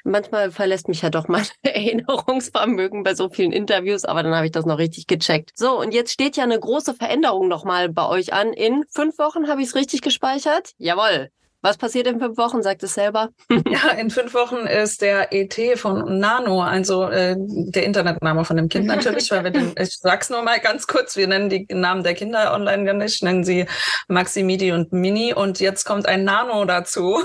[0.03, 4.51] manchmal verlässt mich ja doch mein Erinnerungsvermögen bei so vielen Interviews, aber dann habe ich
[4.51, 5.51] das noch richtig gecheckt.
[5.55, 8.53] So und jetzt steht ja eine große Veränderung nochmal bei euch an.
[8.53, 10.71] In fünf Wochen habe ich es richtig gespeichert.
[10.77, 11.29] Jawohl.
[11.63, 12.61] Was passiert in fünf Wochen?
[12.61, 13.29] Sagt es selber.
[13.49, 18.67] ja, in fünf Wochen ist der ET von Nano, also äh, der Internetname von dem
[18.67, 22.03] Kind natürlich, weil wir den, ich sag's nur mal ganz kurz, wir nennen die Namen
[22.03, 23.65] der Kinder online gar nicht, nennen sie
[24.09, 27.17] Maxi, Midi und Mini und jetzt kommt ein Nano dazu.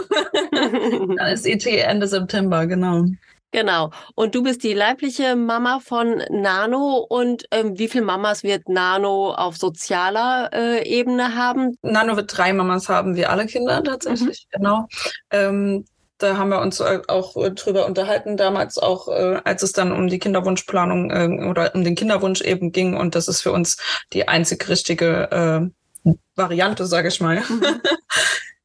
[0.53, 3.07] Dann ist ET Ende September, genau.
[3.51, 3.91] Genau.
[4.15, 7.07] Und du bist die leibliche Mama von Nano.
[7.09, 11.77] Und ähm, wie viele Mamas wird Nano auf sozialer äh, Ebene haben?
[11.83, 14.57] Nano wird drei Mamas haben, wie alle Kinder tatsächlich, mhm.
[14.57, 14.87] genau.
[15.31, 15.85] Ähm,
[16.19, 19.93] da haben wir uns äh, auch äh, drüber unterhalten, damals auch, äh, als es dann
[19.93, 22.97] um die Kinderwunschplanung äh, oder um den Kinderwunsch eben ging.
[22.97, 23.79] Und das ist für uns
[24.13, 25.73] die einzig richtige
[26.05, 27.43] äh, Variante, sage ich mal.
[27.49, 27.81] Mhm.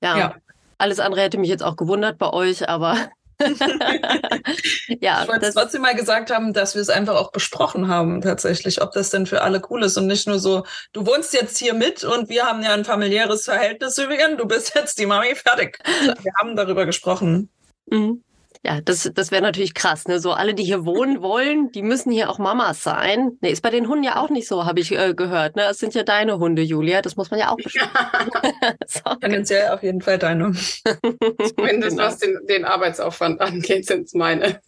[0.01, 0.17] Ja.
[0.17, 0.35] ja.
[0.79, 2.97] Alles andere hätte mich jetzt auch gewundert bei euch, aber
[5.01, 8.81] ja, ich wollte trotzdem mal gesagt haben, dass wir es einfach auch besprochen haben, tatsächlich,
[8.81, 11.73] ob das denn für alle cool ist und nicht nur so, du wohnst jetzt hier
[11.73, 15.79] mit und wir haben ja ein familiäres Verhältnis übrigens, du bist jetzt die Mami, fertig.
[16.21, 17.49] Wir haben darüber gesprochen.
[17.87, 18.23] Mhm.
[18.65, 20.07] Ja, das, das wäre natürlich krass.
[20.07, 20.19] Ne?
[20.21, 23.37] So alle, die hier wohnen wollen, die müssen hier auch Mamas sein.
[23.41, 25.57] Ne, ist bei den Hunden ja auch nicht so, habe ich äh, gehört.
[25.57, 25.63] Ne?
[25.69, 27.01] Es sind ja deine Hunde, Julia.
[27.01, 27.57] Das muss man ja auch.
[27.59, 27.89] Ja.
[28.87, 29.15] so.
[29.15, 30.53] Tendenziell auf jeden Fall deine.
[31.55, 32.03] Zumindest genau.
[32.03, 34.61] was den, den Arbeitsaufwand angeht, sind es meine.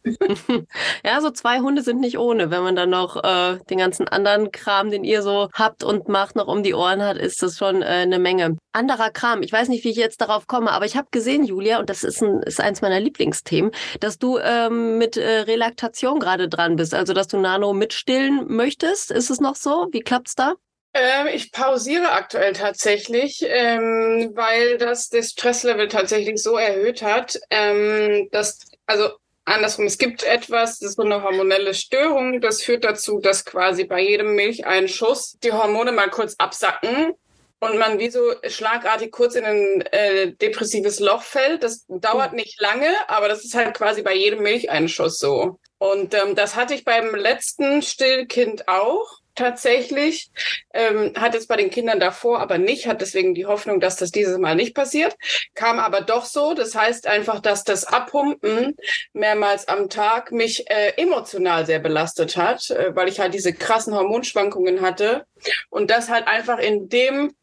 [1.06, 2.52] ja, so zwei Hunde sind nicht ohne.
[2.52, 6.36] Wenn man dann noch äh, den ganzen anderen Kram, den ihr so habt und macht,
[6.36, 8.58] noch um die Ohren hat, ist das schon äh, eine Menge.
[8.74, 9.42] Anderer Kram.
[9.42, 12.04] Ich weiß nicht, wie ich jetzt darauf komme, aber ich habe gesehen, Julia, und das
[12.04, 16.94] ist, ein, ist eins meiner Lieblingsthemen, dass du ähm, mit äh, Relaktation gerade dran bist,
[16.94, 19.12] also dass du Nano mitstillen möchtest.
[19.12, 19.88] Ist es noch so?
[19.92, 20.54] Wie klappt's da?
[20.94, 28.30] Ähm, ich pausiere aktuell tatsächlich, ähm, weil das das Stresslevel tatsächlich so erhöht hat, ähm,
[28.32, 29.10] dass, also
[29.44, 33.84] andersrum, es gibt etwas, das ist so eine hormonelle Störung, das führt dazu, dass quasi
[33.84, 37.14] bei jedem Milcheinschuss die Hormone mal kurz absacken
[37.60, 41.64] und man wie so schlagartig kurz in ein äh, depressives Loch fällt.
[41.64, 42.38] Das dauert hm.
[42.38, 45.60] nicht lange, aber das ist halt quasi bei jedem Milcheinschuss so.
[45.78, 50.32] Und ähm, das hatte ich beim letzten Stillkind auch tatsächlich.
[50.74, 54.12] Ähm, hat es bei den Kindern davor aber nicht, hat deswegen die Hoffnung, dass das
[54.12, 55.16] dieses Mal nicht passiert.
[55.54, 56.54] Kam aber doch so.
[56.54, 58.76] Das heißt einfach, dass das Abpumpen
[59.14, 63.94] mehrmals am Tag mich äh, emotional sehr belastet hat, äh, weil ich halt diese krassen
[63.94, 65.26] Hormonschwankungen hatte.
[65.70, 67.34] Und das halt einfach in dem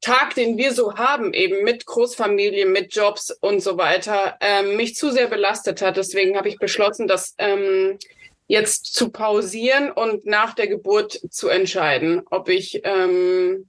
[0.00, 4.94] Tag, den wir so haben, eben mit Großfamilie, mit Jobs und so weiter, ähm, mich
[4.94, 5.96] zu sehr belastet hat.
[5.96, 7.98] Deswegen habe ich beschlossen, dass ähm,
[8.46, 13.68] jetzt zu pausieren und nach der Geburt zu entscheiden, ob ich ähm,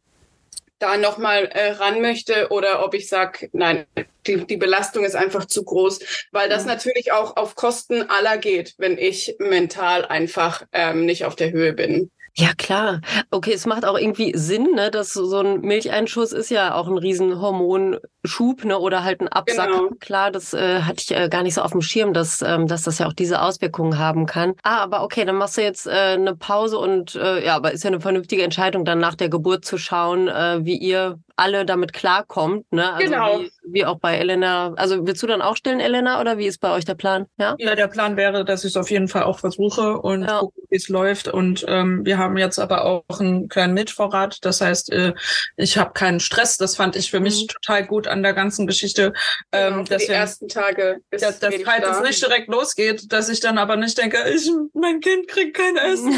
[0.80, 3.86] da nochmal äh, ran möchte oder ob ich sage, nein,
[4.26, 6.00] die, die Belastung ist einfach zu groß,
[6.32, 6.70] weil das ja.
[6.70, 11.74] natürlich auch auf Kosten aller geht, wenn ich mental einfach ähm, nicht auf der Höhe
[11.74, 12.10] bin.
[12.38, 13.02] Ja, klar.
[13.30, 16.98] Okay, es macht auch irgendwie Sinn, ne, dass so ein Milcheinschuss ist ja auch ein
[16.98, 19.70] riesen Hormonschub, ne, oder halt ein Absack.
[19.70, 19.90] Genau.
[20.00, 22.84] Klar, das äh, hatte ich äh, gar nicht so auf dem Schirm, dass, ähm, dass
[22.84, 24.54] das ja auch diese Auswirkungen haben kann.
[24.64, 27.84] Ah, aber okay, dann machst du jetzt äh, eine Pause und äh, ja, aber ist
[27.84, 31.92] ja eine vernünftige Entscheidung, dann nach der Geburt zu schauen, äh, wie ihr alle damit
[31.92, 32.94] klarkommt, ne?
[32.94, 33.40] Also genau.
[33.40, 34.74] Wie, wie auch bei Elena.
[34.76, 37.26] Also willst du dann auch stillen, Elena, oder wie ist bei euch der Plan?
[37.38, 40.40] Ja, ja der Plan wäre, dass ich es auf jeden Fall auch versuche und ja.
[40.40, 41.28] gucke, wie es läuft.
[41.28, 44.38] Und ähm, wir haben jetzt aber auch einen kleinen Milchvorrat.
[44.42, 45.14] Das heißt, äh,
[45.58, 46.58] ich habe keinen Stress.
[46.58, 47.48] Das fand ich für mich mhm.
[47.48, 49.12] total gut an der ganzen Geschichte.
[49.52, 53.12] Ähm, genau, dass die wir, ersten Tage ist dass, dass halt es nicht direkt losgeht,
[53.12, 56.14] dass ich dann aber nicht denke, ich, mein Kind kriegt kein Essen.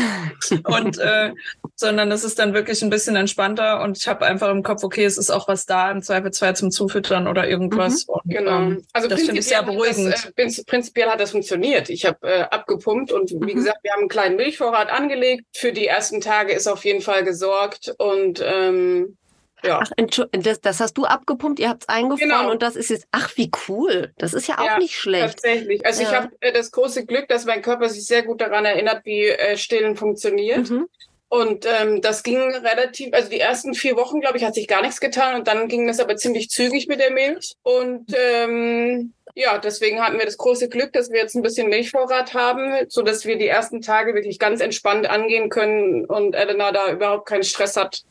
[0.66, 1.32] und äh,
[1.76, 5.06] sondern es ist dann wirklich ein bisschen entspannter und ich habe einfach im Kopf, okay,
[5.14, 8.08] es ist auch was da, im Zweifelsfall zum Zufüttern oder irgendwas.
[8.08, 8.14] Mhm.
[8.14, 8.58] Und, genau.
[8.58, 10.14] Ähm, also das finde ich sehr beruhigend.
[10.36, 11.90] Das, äh, prinzipiell hat das funktioniert.
[11.90, 13.56] Ich habe äh, abgepumpt und wie mhm.
[13.56, 15.46] gesagt, wir haben einen kleinen Milchvorrat angelegt.
[15.54, 19.18] Für die ersten Tage ist auf jeden Fall gesorgt und ähm,
[19.64, 19.80] ja.
[19.82, 19.90] Ach,
[20.32, 22.52] das, das, hast du abgepumpt, ihr habt es eingefroren genau.
[22.52, 25.36] und das ist jetzt, ach wie cool, das ist ja auch ja, nicht schlecht.
[25.36, 25.86] Tatsächlich.
[25.86, 26.10] Also ja.
[26.10, 29.28] ich habe äh, das große Glück, dass mein Körper sich sehr gut daran erinnert, wie
[29.28, 30.70] äh, Stillen funktioniert.
[30.70, 30.90] Mhm.
[31.34, 34.84] Und ähm, das ging relativ, also die ersten vier Wochen, glaube ich, hat sich gar
[34.84, 37.56] nichts getan und dann ging es aber ziemlich zügig mit der Milch.
[37.64, 42.36] Und ähm, ja, deswegen hatten wir das große Glück, dass wir jetzt ein bisschen Milchvorrat
[42.36, 46.92] haben, so dass wir die ersten Tage wirklich ganz entspannt angehen können und Elena da
[46.92, 48.04] überhaupt keinen Stress hat,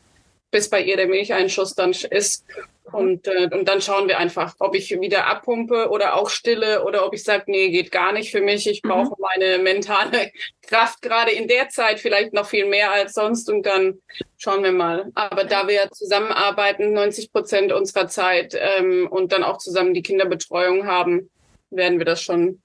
[0.53, 2.45] bis bei ihr der Milcheinschuss dann ist.
[2.91, 7.05] Und, äh, und dann schauen wir einfach, ob ich wieder abpumpe oder auch stille oder
[7.05, 8.69] ob ich sage, nee, geht gar nicht für mich.
[8.69, 9.15] Ich brauche mhm.
[9.19, 13.99] meine mentale Kraft gerade in der Zeit vielleicht noch viel mehr als sonst und dann
[14.37, 15.11] schauen wir mal.
[15.15, 20.85] Aber da wir zusammenarbeiten, 90 Prozent unserer Zeit ähm, und dann auch zusammen die Kinderbetreuung
[20.85, 21.29] haben,
[21.71, 22.61] werden wir das schon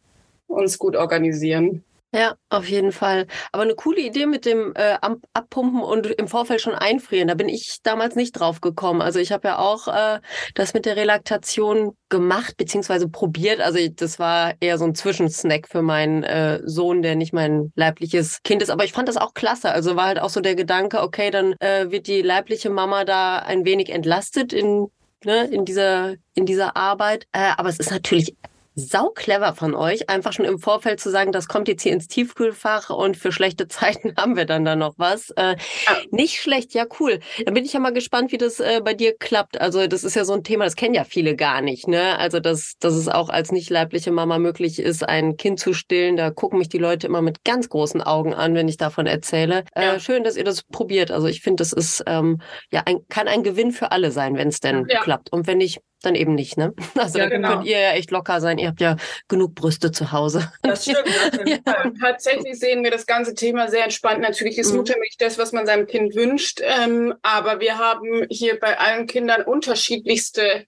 [0.47, 1.85] uns gut organisieren.
[2.15, 3.27] Ja, auf jeden Fall.
[3.53, 4.97] Aber eine coole Idee mit dem äh,
[5.35, 7.29] Abpumpen und im Vorfeld schon einfrieren.
[7.29, 9.03] Da bin ich damals nicht drauf gekommen.
[9.03, 10.21] Also ich habe ja auch äh,
[10.55, 13.61] das mit der Relaktation gemacht beziehungsweise probiert.
[13.61, 18.43] Also das war eher so ein Zwischensnack für meinen äh, Sohn, der nicht mein leibliches
[18.43, 18.71] Kind ist.
[18.71, 19.71] Aber ich fand das auch klasse.
[19.71, 23.41] Also war halt auch so der Gedanke, okay, dann äh, wird die leibliche Mama da
[23.41, 24.87] ein wenig entlastet in
[25.25, 27.27] ne, in dieser in dieser Arbeit.
[27.33, 28.35] Äh, aber es ist natürlich
[28.79, 32.09] sau clever von euch, einfach schon im Vorfeld zu sagen, das kommt jetzt hier ins
[32.09, 35.31] Tiefkühlfach und für schlechte Zeiten haben wir dann da noch was.
[35.31, 35.97] Äh, ja.
[36.11, 37.19] Nicht schlecht, ja cool.
[37.45, 39.61] Da bin ich ja mal gespannt, wie das äh, bei dir klappt.
[39.61, 41.89] Also das ist ja so ein Thema, das kennen ja viele gar nicht.
[41.89, 42.19] Ne?
[42.19, 46.17] Also dass, dass es auch als nicht leibliche Mama möglich ist, ein Kind zu stillen.
[46.17, 49.65] Da gucken mich die Leute immer mit ganz großen Augen an, wenn ich davon erzähle.
[49.75, 49.95] Äh, ja.
[49.95, 51.11] Äh, schön, dass ihr das probiert.
[51.11, 54.49] Also ich finde, das ist ähm, ja ein, kann ein Gewinn für alle sein, wenn
[54.49, 55.01] es denn ja.
[55.01, 55.33] klappt.
[55.33, 56.75] Und wenn nicht, dann eben nicht, ne?
[56.97, 57.49] Also ja, da genau.
[57.49, 58.59] könnt ihr ja echt locker sein.
[58.59, 58.97] Ihr habt ja
[59.29, 60.53] genug Brüste zu Hause.
[60.63, 60.99] Das stimmt.
[61.47, 61.93] ja.
[62.01, 64.21] Tatsächlich sehen wir das ganze Thema sehr entspannt.
[64.21, 64.79] Natürlich ist mhm.
[64.79, 66.61] Muttermilch das, was man seinem Kind wünscht.
[66.63, 70.67] Ähm, aber wir haben hier bei allen Kindern unterschiedlichste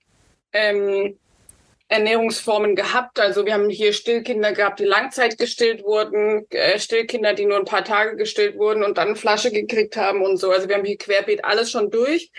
[0.52, 1.16] ähm,
[1.90, 3.18] Ernährungsformen gehabt.
[3.18, 7.64] Also wir haben hier Stillkinder gehabt, die Langzeit gestillt wurden, äh, Stillkinder, die nur ein
[7.64, 10.52] paar Tage gestillt wurden und dann eine Flasche gekriegt haben und so.
[10.52, 12.30] Also wir haben hier querbeet alles schon durch.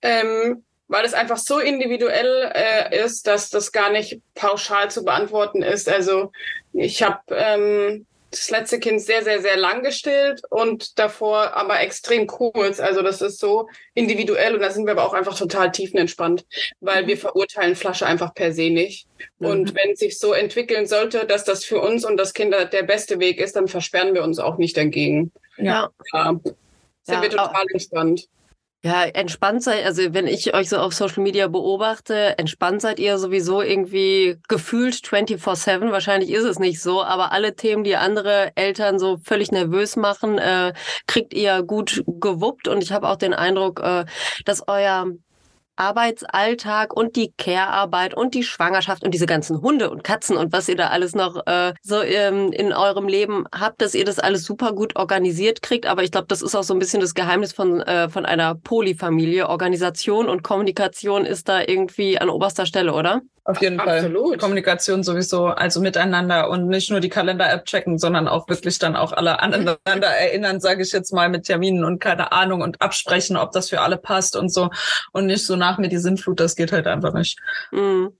[0.00, 5.60] Ähm, weil es einfach so individuell äh, ist, dass das gar nicht pauschal zu beantworten
[5.60, 5.88] ist.
[5.88, 6.30] Also
[6.72, 12.28] ich habe ähm, das letzte Kind sehr, sehr, sehr lang gestillt und davor aber extrem
[12.28, 12.78] kurz.
[12.78, 16.46] Also das ist so individuell und da sind wir aber auch einfach total tiefenentspannt,
[16.78, 17.08] weil mhm.
[17.08, 19.08] wir verurteilen Flasche einfach per se nicht.
[19.40, 19.46] Mhm.
[19.48, 22.82] Und wenn es sich so entwickeln sollte, dass das für uns und das Kind der
[22.84, 25.32] beste Weg ist, dann versperren wir uns auch nicht dagegen.
[25.56, 25.90] Ja.
[26.12, 26.38] ja.
[27.02, 28.28] Sind ja, wir total entspannt.
[28.86, 33.16] Ja, entspannt seid, also wenn ich euch so auf Social Media beobachte, entspannt seid ihr
[33.16, 35.90] sowieso irgendwie gefühlt 24-7.
[35.90, 40.36] Wahrscheinlich ist es nicht so, aber alle Themen, die andere Eltern so völlig nervös machen,
[40.36, 40.74] äh,
[41.06, 42.68] kriegt ihr gut gewuppt.
[42.68, 44.04] Und ich habe auch den Eindruck, äh,
[44.44, 45.06] dass euer
[45.76, 50.68] Arbeitsalltag und die Care-Arbeit und die Schwangerschaft und diese ganzen Hunde und Katzen und was
[50.68, 54.44] ihr da alles noch äh, so ähm, in eurem Leben habt, dass ihr das alles
[54.44, 55.86] super gut organisiert kriegt.
[55.86, 58.54] Aber ich glaube, das ist auch so ein bisschen das Geheimnis von, äh, von einer
[58.54, 59.48] Polyfamilie.
[59.48, 63.22] Organisation und Kommunikation ist da irgendwie an oberster Stelle, oder?
[63.46, 64.28] Auf jeden Absolut.
[64.28, 64.38] Fall.
[64.38, 69.12] Kommunikation sowieso, also miteinander und nicht nur die Kalender-App checken, sondern auch wirklich dann auch
[69.12, 73.52] alle aneinander erinnern, sage ich jetzt mal, mit Terminen und keine Ahnung und absprechen, ob
[73.52, 74.70] das für alle passt und so.
[75.12, 77.38] Und nicht so nach mir die Sinnflut, das geht halt einfach nicht.
[77.70, 78.14] Mhm.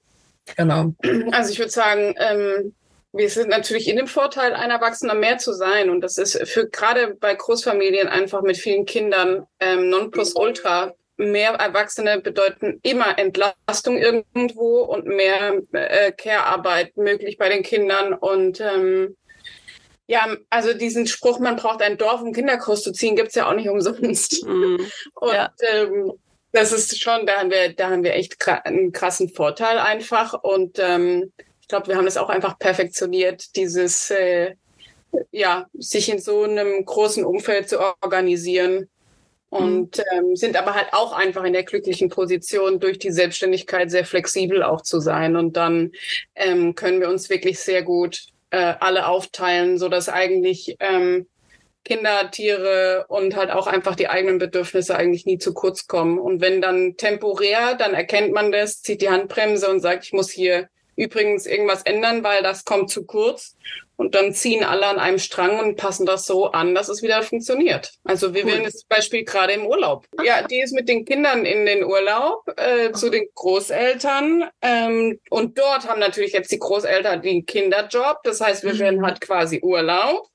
[0.56, 0.92] Genau.
[1.32, 2.74] Also ich würde sagen, ähm,
[3.14, 5.88] wir sind natürlich in dem Vorteil, ein Erwachsener mehr zu sein.
[5.88, 12.20] Und das ist für gerade bei Großfamilien einfach mit vielen Kindern ähm, Nonplusultra mehr Erwachsene
[12.20, 18.14] bedeuten immer Entlastung irgendwo und mehr äh, Care-Arbeit möglich bei den Kindern.
[18.14, 19.16] Und ähm,
[20.06, 23.54] ja, also diesen Spruch, man braucht ein Dorf, um Kinderkurs zu ziehen, gibt's ja auch
[23.54, 24.44] nicht umsonst.
[24.46, 24.76] Mm,
[25.14, 25.50] und ja.
[25.72, 26.12] ähm,
[26.52, 30.34] das ist schon, da haben wir, da haben wir echt einen krassen Vorteil einfach.
[30.34, 34.54] Und ähm, ich glaube, wir haben es auch einfach perfektioniert, dieses äh,
[35.30, 38.88] ja, sich in so einem großen Umfeld zu organisieren
[39.54, 40.04] und mhm.
[40.10, 44.64] ähm, sind aber halt auch einfach in der glücklichen Position, durch die Selbstständigkeit sehr flexibel
[44.64, 45.36] auch zu sein.
[45.36, 45.92] Und dann
[46.34, 51.28] ähm, können wir uns wirklich sehr gut äh, alle aufteilen, so dass eigentlich ähm,
[51.84, 56.18] Kinder, Tiere und halt auch einfach die eigenen Bedürfnisse eigentlich nie zu kurz kommen.
[56.18, 60.30] Und wenn dann temporär, dann erkennt man das, zieht die Handbremse und sagt, ich muss
[60.30, 63.56] hier übrigens irgendwas ändern, weil das kommt zu kurz.
[63.96, 67.22] Und dann ziehen alle an einem Strang und passen das so an, dass es wieder
[67.22, 67.92] funktioniert.
[68.02, 68.50] Also wir cool.
[68.50, 70.06] wählen das Beispiel gerade im Urlaub.
[70.24, 74.50] Ja, die ist mit den Kindern in den Urlaub äh, zu den Großeltern.
[74.62, 78.18] Ähm, und dort haben natürlich jetzt die Großeltern den Kinderjob.
[78.24, 78.78] Das heißt, wir mhm.
[78.80, 80.28] werden halt quasi Urlaub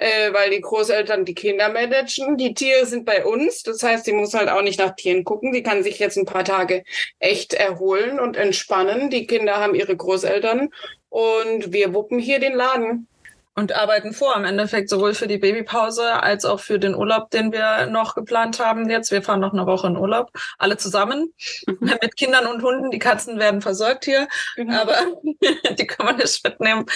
[0.00, 2.38] äh, weil die Großeltern die Kinder managen.
[2.38, 5.52] Die Tiere sind bei uns, das heißt, sie muss halt auch nicht nach Tieren gucken.
[5.52, 6.84] Sie kann sich jetzt ein paar Tage
[7.18, 9.10] echt erholen und entspannen.
[9.10, 10.70] Die Kinder haben ihre Großeltern
[11.10, 13.08] und wir wuppen hier den Laden
[13.56, 17.52] und arbeiten vor im Endeffekt sowohl für die Babypause als auch für den Urlaub, den
[17.52, 19.10] wir noch geplant haben jetzt.
[19.10, 21.32] Wir fahren noch eine Woche in Urlaub, alle zusammen
[21.66, 21.76] mhm.
[22.02, 22.90] mit Kindern und Hunden.
[22.90, 24.70] Die Katzen werden versorgt hier, mhm.
[24.70, 24.96] aber
[25.78, 26.86] die kann man nicht mitnehmen.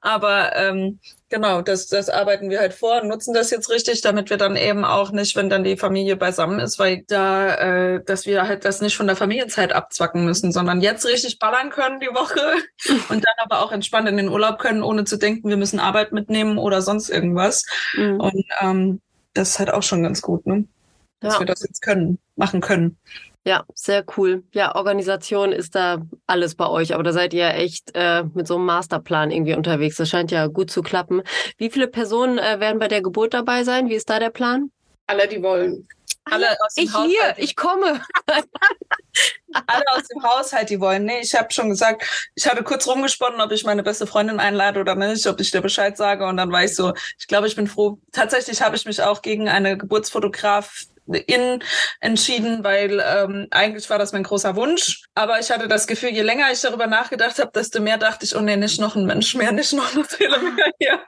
[0.00, 0.98] Aber ähm,
[1.34, 4.54] Genau, das, das arbeiten wir halt vor und nutzen das jetzt richtig, damit wir dann
[4.54, 8.64] eben auch nicht, wenn dann die Familie beisammen ist, weil da, äh, dass wir halt
[8.64, 12.40] das nicht von der Familienzeit abzwacken müssen, sondern jetzt richtig ballern können die Woche
[13.08, 16.12] und dann aber auch entspannt in den Urlaub können, ohne zu denken, wir müssen Arbeit
[16.12, 17.64] mitnehmen oder sonst irgendwas.
[17.96, 18.20] Mhm.
[18.20, 19.00] Und ähm,
[19.32, 20.68] das ist halt auch schon ganz gut, ne?
[21.18, 21.40] Dass ja.
[21.40, 22.96] wir das jetzt können, machen können.
[23.46, 24.42] Ja, sehr cool.
[24.52, 28.56] Ja, Organisation ist da alles bei euch, aber da seid ihr echt äh, mit so
[28.56, 29.96] einem Masterplan irgendwie unterwegs.
[29.96, 31.22] Das scheint ja gut zu klappen.
[31.58, 33.90] Wie viele Personen äh, werden bei der Geburt dabei sein?
[33.90, 34.70] Wie ist da der Plan?
[35.06, 35.86] Alle, die wollen.
[36.24, 37.10] Alle aus dem ich Haushalt.
[37.10, 38.00] hier, ich komme.
[39.66, 41.04] Alle aus dem Haushalt, die wollen.
[41.04, 44.80] Nee, ich habe schon gesagt, ich habe kurz rumgesponnen, ob ich meine beste Freundin einlade
[44.80, 46.26] oder nicht, ob ich dir Bescheid sage.
[46.26, 47.98] Und dann war ich so, ich glaube, ich bin froh.
[48.10, 51.62] Tatsächlich habe ich mich auch gegen eine Geburtsfotograf in
[52.00, 55.04] entschieden, weil ähm, eigentlich war das mein großer Wunsch.
[55.14, 58.34] Aber ich hatte das Gefühl, je länger ich darüber nachgedacht habe, desto mehr dachte ich,
[58.34, 61.00] oh nee, nicht noch ein Mensch mehr, nicht noch eine Seele mehr hier.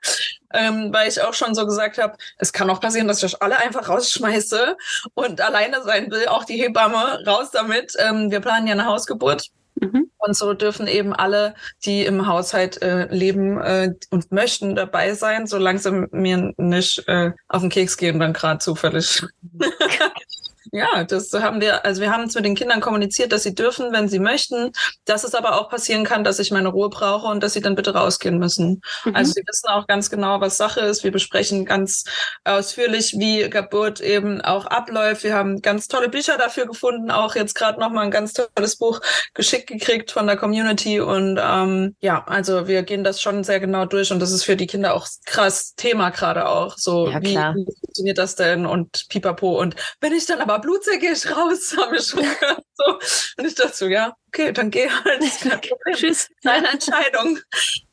[0.52, 3.42] Ähm, weil ich auch schon so gesagt habe, es kann auch passieren, dass ich euch
[3.42, 4.76] alle einfach rausschmeiße
[5.14, 7.94] und alleine sein will, auch die Hebamme, raus damit.
[7.98, 9.50] Ähm, wir planen ja eine Hausgeburt.
[9.80, 10.10] Mhm.
[10.18, 15.46] Und so dürfen eben alle, die im Haushalt äh, leben äh, und möchten, dabei sein,
[15.46, 19.22] solange sie mir nicht äh, auf den Keks gehen, dann gerade zufällig.
[20.72, 23.92] Ja, das haben wir, also wir haben es mit den Kindern kommuniziert, dass sie dürfen,
[23.92, 24.72] wenn sie möchten,
[25.05, 27.74] dass es aber auch passieren kann, dass ich meine Ruhe brauche und dass sie dann
[27.74, 28.81] bitte rausgehen müssen.
[29.05, 29.14] Mhm.
[29.14, 31.05] Also sie wissen auch ganz genau, was Sache ist.
[31.05, 32.05] Wir besprechen ganz
[32.44, 35.22] ausführlich, wie Geburt eben auch abläuft.
[35.22, 39.00] Wir haben ganz tolle Bücher dafür gefunden, auch jetzt gerade nochmal ein ganz tolles Buch
[39.35, 41.00] geschickt gekriegt von der Community.
[41.00, 44.57] Und ähm, ja, also wir gehen das schon sehr genau durch und das ist für
[44.57, 46.76] die Kinder auch krass Thema gerade auch.
[46.76, 49.61] So, ja, wie, wie funktioniert das denn und pipapo.
[49.61, 52.62] Und wenn ich dann aber aber gehe ich raus, habe ich schon gehört.
[52.75, 52.99] So.
[53.38, 55.23] Und ich dachte so, ja, okay, dann geh halt.
[55.95, 56.29] Tschüss.
[56.42, 57.38] Deine Entscheidung.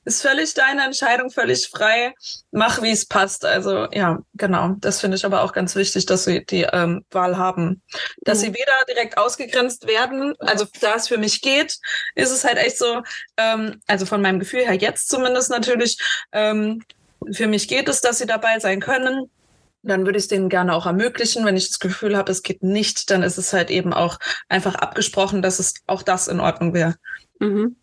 [0.05, 2.13] ist völlig deine Entscheidung, völlig frei.
[2.51, 3.45] Mach, wie es passt.
[3.45, 4.75] Also ja, genau.
[4.79, 7.81] Das finde ich aber auch ganz wichtig, dass sie die ähm, Wahl haben.
[8.21, 8.41] Dass mhm.
[8.41, 11.77] sie weder direkt ausgegrenzt werden, also da es für mich geht,
[12.15, 13.01] ist es halt echt so,
[13.37, 15.97] ähm, also von meinem Gefühl her jetzt zumindest natürlich,
[16.31, 16.83] ähm,
[17.31, 19.29] für mich geht es, dass sie dabei sein können
[19.83, 21.45] dann würde ich es denen gerne auch ermöglichen.
[21.45, 24.17] Wenn ich das Gefühl habe, es geht nicht, dann ist es halt eben auch
[24.49, 26.95] einfach abgesprochen, dass es auch das in Ordnung wäre.
[27.39, 27.75] Mhm.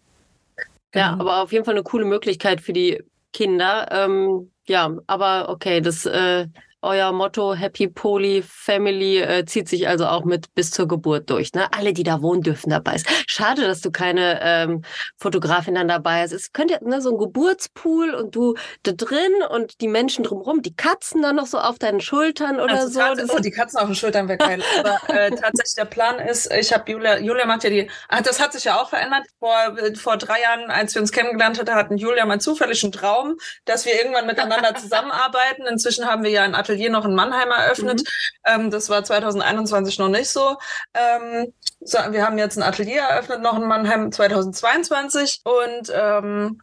[0.92, 1.06] Genau.
[1.06, 3.88] Ja, aber auf jeden Fall eine coole Möglichkeit für die Kinder.
[3.92, 6.46] Ähm, ja, aber okay, das äh,
[6.82, 11.52] euer Motto Happy Poly Family äh, zieht sich also auch mit bis zur Geburt durch.
[11.52, 11.68] Ne?
[11.72, 13.12] Alle, die da wohnen, dürfen dabei sein.
[13.26, 14.82] Schade, dass du keine ähm,
[15.18, 16.32] Fotografin dann dabei hast.
[16.32, 20.74] Es könnte ne, so ein Geburtspool und du da drin und die Menschen drumherum, die
[20.74, 23.00] Katzen dann noch so auf deinen Schultern oder also so.
[23.34, 24.62] Oh, die Katzen auf den Schultern wäre geil.
[24.78, 28.40] Aber äh, tatsächlich der Plan ist, ich habe Julia, Julia macht ja die, ach, das
[28.40, 29.26] hat sich ja auch verändert.
[29.38, 33.36] Vor, vor drei Jahren, als wir uns kennengelernt hatten, hatten Julia mal zufällig einen Traum,
[33.66, 35.66] dass wir irgendwann miteinander zusammenarbeiten.
[35.66, 38.00] Inzwischen haben wir ja ein Atelier noch in Mannheim eröffnet.
[38.00, 38.62] Mhm.
[38.62, 40.56] Ähm, das war 2021 noch nicht so.
[40.94, 41.98] Ähm, so.
[42.10, 46.60] Wir haben jetzt ein Atelier eröffnet noch in Mannheim 2022 und ähm,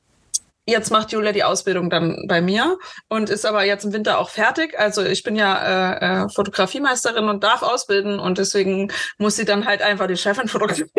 [0.70, 4.30] Jetzt macht Julia die Ausbildung dann bei mir und ist aber jetzt im Winter auch
[4.30, 4.78] fertig.
[4.78, 9.66] Also ich bin ja äh, äh, Fotografiemeisterin und darf ausbilden und deswegen muss sie dann
[9.66, 10.90] halt einfach die Chefin fotografieren.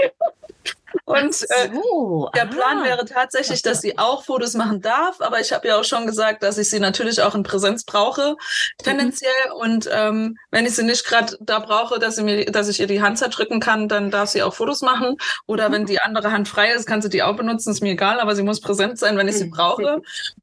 [1.05, 5.53] Und äh, so, der Plan wäre tatsächlich, dass sie auch Fotos machen darf, aber ich
[5.53, 8.37] habe ja auch schon gesagt, dass ich sie natürlich auch in Präsenz brauche,
[8.79, 9.31] tendenziell.
[9.49, 9.53] Mhm.
[9.53, 12.87] Und ähm, wenn ich sie nicht gerade da brauche, dass sie mir, dass ich ihr
[12.87, 15.17] die Hand zerdrücken kann, dann darf sie auch Fotos machen.
[15.47, 15.73] Oder mhm.
[15.73, 18.35] wenn die andere Hand frei ist, kann sie die auch benutzen, ist mir egal, aber
[18.35, 19.51] sie muss präsent sein, wenn ich sie mhm.
[19.51, 20.03] brauche.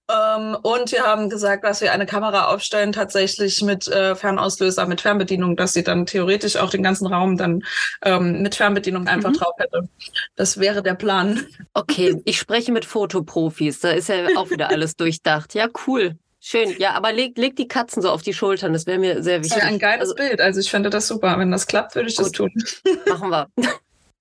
[0.10, 5.02] Ähm, und wir haben gesagt, dass wir eine Kamera aufstellen, tatsächlich mit äh, Fernauslöser, mit
[5.02, 7.64] Fernbedienung, dass sie dann theoretisch auch den ganzen Raum dann
[8.04, 9.38] ähm, mit Fernbedienung einfach mhm.
[9.38, 9.90] drauf hätte.
[10.36, 11.46] Das wäre der Plan.
[11.74, 13.80] Okay, ich spreche mit Fotoprofis.
[13.80, 15.54] Da ist ja auch wieder alles durchdacht.
[15.54, 16.18] Ja, cool.
[16.40, 16.76] Schön.
[16.78, 18.74] Ja, aber leg, leg die Katzen so auf die Schultern.
[18.74, 19.54] Das wäre mir sehr wichtig.
[19.54, 20.42] Das wäre ein geiles also, Bild.
[20.42, 21.40] Also ich fände das super.
[21.40, 22.26] Wenn das klappt, würde ich gut.
[22.26, 22.52] das tun.
[23.10, 23.48] Machen wir.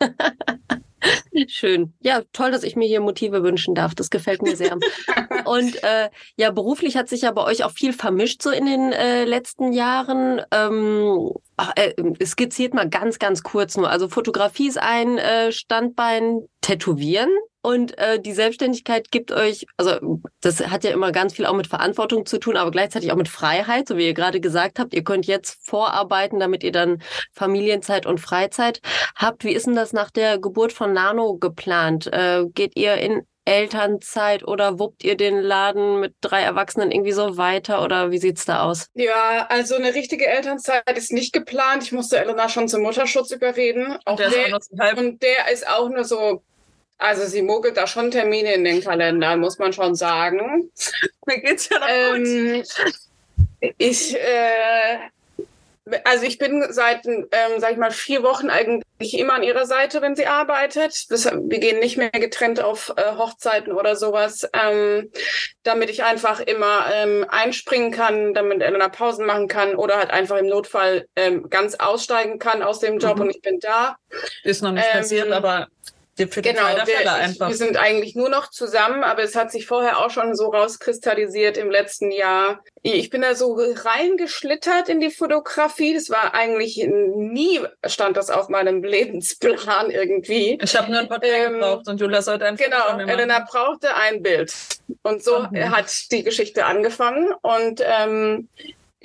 [1.49, 1.93] Schön.
[2.01, 3.95] Ja, toll, dass ich mir hier Motive wünschen darf.
[3.95, 4.79] Das gefällt mir sehr.
[5.45, 8.93] Und äh, ja, beruflich hat sich ja bei euch auch viel vermischt so in den
[8.93, 10.41] äh, letzten Jahren.
[10.51, 13.91] Ähm, ach, äh, skizziert mal ganz, ganz kurz nur.
[13.91, 17.31] Also Fotografie ist ein äh, Standbein, Tätowieren
[17.65, 21.67] und äh, die Selbstständigkeit gibt euch, also das hat ja immer ganz viel auch mit
[21.67, 24.93] Verantwortung zu tun, aber gleichzeitig auch mit Freiheit, so wie ihr gerade gesagt habt.
[24.93, 27.01] Ihr könnt jetzt vorarbeiten, damit ihr dann
[27.33, 28.83] Familienzeit und Freizeit
[29.17, 29.45] habt.
[29.45, 32.07] Wie ist denn das nach der Geburt von Nano geplant?
[32.13, 37.37] Äh, geht ihr in Elternzeit oder wuppt ihr den Laden mit drei Erwachsenen irgendwie so
[37.37, 38.89] weiter oder wie sieht's da aus?
[38.95, 41.83] Ja, also eine richtige Elternzeit ist nicht geplant.
[41.83, 43.99] Ich musste Elena schon zum Mutterschutz überreden.
[44.05, 46.43] Auch der, der und der ist auch nur so
[46.97, 50.71] also sie mogelt da schon Termine in den Kalender, muss man schon sagen.
[51.27, 53.75] Mir geht's ja noch ähm, gut.
[53.79, 54.99] Ich, äh,
[56.05, 60.01] also ich bin seit, ähm, sag ich mal, vier Wochen eigentlich immer an ihrer Seite,
[60.01, 61.11] wenn sie arbeitet.
[61.11, 65.11] Das, wir gehen nicht mehr getrennt auf äh, Hochzeiten oder sowas, ähm,
[65.63, 70.39] damit ich einfach immer ähm, einspringen kann, damit Elena Pausen machen kann oder halt einfach
[70.39, 73.23] im Notfall ähm, ganz aussteigen kann aus dem Job mhm.
[73.23, 73.97] und ich bin da.
[74.43, 75.69] Ist noch nicht passiert, ähm, aber
[76.17, 77.49] für genau, wir, einfach.
[77.49, 81.57] wir sind eigentlich nur noch zusammen, aber es hat sich vorher auch schon so rauskristallisiert
[81.57, 82.63] im letzten Jahr.
[82.83, 85.95] Ich bin da so reingeschlittert in die Fotografie.
[85.95, 90.59] Das war eigentlich nie, stand das auf meinem Lebensplan irgendwie.
[90.63, 94.23] Ich habe nur ein Porträt ähm, gebraucht und Julia sollte ein Genau, Elena brauchte ein
[94.23, 94.55] Bild.
[95.03, 95.71] Und so mhm.
[95.71, 97.33] hat die Geschichte angefangen.
[97.43, 98.49] Und ähm,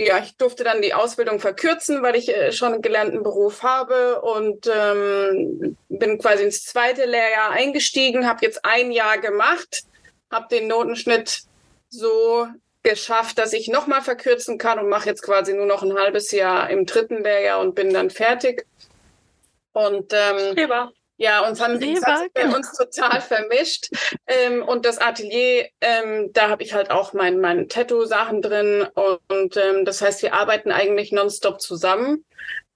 [0.06, 4.22] ja, ich durfte dann die Ausbildung verkürzen, weil ich äh, schon einen gelernten Beruf habe
[4.22, 9.84] und ähm, bin quasi ins zweite Lehrjahr eingestiegen, habe jetzt ein Jahr gemacht,
[10.32, 11.42] habe den Notenschnitt
[11.90, 12.48] so
[12.82, 16.70] geschafft, dass ich nochmal verkürzen kann und mache jetzt quasi nur noch ein halbes Jahr
[16.70, 18.66] im dritten Lehrjahr und bin dann fertig.
[19.74, 20.56] Und ähm,
[21.20, 22.00] ja, uns haben die
[22.34, 23.90] bei uns total vermischt.
[24.26, 28.88] Ähm, und das Atelier, ähm, da habe ich halt auch mein, mein Tattoo-Sachen drin.
[28.96, 32.24] Und ähm, das heißt, wir arbeiten eigentlich nonstop zusammen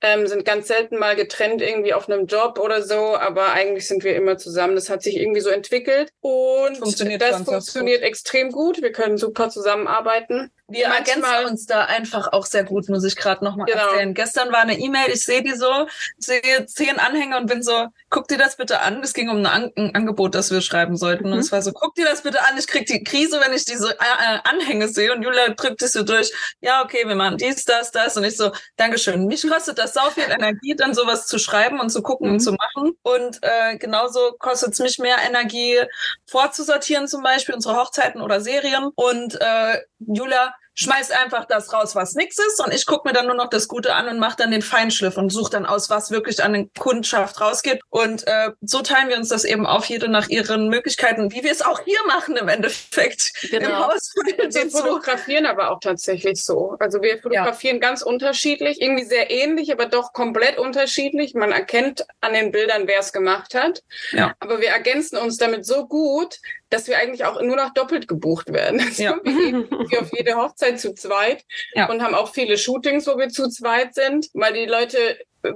[0.04, 4.04] ähm, sind ganz selten mal getrennt irgendwie auf einem Job oder so, aber eigentlich sind
[4.04, 4.76] wir immer zusammen.
[4.76, 8.08] Das hat sich irgendwie so entwickelt und funktioniert das funktioniert gut.
[8.08, 8.82] extrem gut.
[8.82, 10.52] Wir können super zusammenarbeiten.
[10.68, 13.90] Wir ergänzen uns da einfach auch sehr gut, muss ich gerade nochmal genau.
[13.90, 14.14] erzählen.
[14.14, 15.88] Gestern war eine E-Mail, ich sehe die so,
[16.18, 19.02] sehe zehn Anhänger und bin so, guck dir das bitte an.
[19.04, 21.28] Es ging um ein, An ein Angebot, das wir schreiben sollten.
[21.28, 21.34] Mhm.
[21.34, 22.58] Und es war so, guck dir das bitte an.
[22.58, 25.14] Ich krieg die Krise, wenn ich diese äh, äh Anhänge sehe.
[25.14, 26.32] Und Julia drückt es so durch.
[26.62, 28.18] Ja, okay, wir machen dies, das, das.
[28.18, 29.28] Und ich so, Dankeschön.
[29.28, 32.34] Mich kostet das sau viel Energie, dann sowas zu schreiben und zu gucken mhm.
[32.34, 32.98] und zu machen.
[33.04, 35.80] Und äh, genauso kostet es mich mehr Energie,
[36.26, 38.92] vorzusortieren, zum Beispiel unsere Hochzeiten oder Serien.
[38.96, 43.28] Und äh, Julia schmeiß einfach das raus, was nix ist und ich gucke mir dann
[43.28, 46.12] nur noch das Gute an und mache dann den Feinschliff und suche dann aus, was
[46.12, 47.82] wirklich an den Kundschaft rausgeht.
[47.90, 51.52] Und äh, so teilen wir uns das eben auf, jede nach ihren Möglichkeiten, wie wir
[51.52, 53.34] es auch hier machen im Endeffekt.
[53.52, 53.68] Genau.
[53.68, 54.14] Im Haus.
[54.26, 56.76] Wir fotografieren aber auch tatsächlich so.
[56.80, 57.82] Also wir fotografieren ja.
[57.82, 61.34] ganz unterschiedlich, irgendwie sehr ähnlich, aber doch komplett unterschiedlich.
[61.34, 63.84] Man erkennt an den Bildern, wer es gemacht hat.
[64.12, 64.34] Ja.
[64.40, 66.40] Aber wir ergänzen uns damit so gut,
[66.74, 68.82] dass wir eigentlich auch nur noch doppelt gebucht werden.
[68.98, 69.20] Ja.
[69.24, 71.44] wir auf jede Hochzeit zu zweit
[71.74, 71.90] ja.
[71.90, 74.98] und haben auch viele Shootings, wo wir zu zweit sind, weil die Leute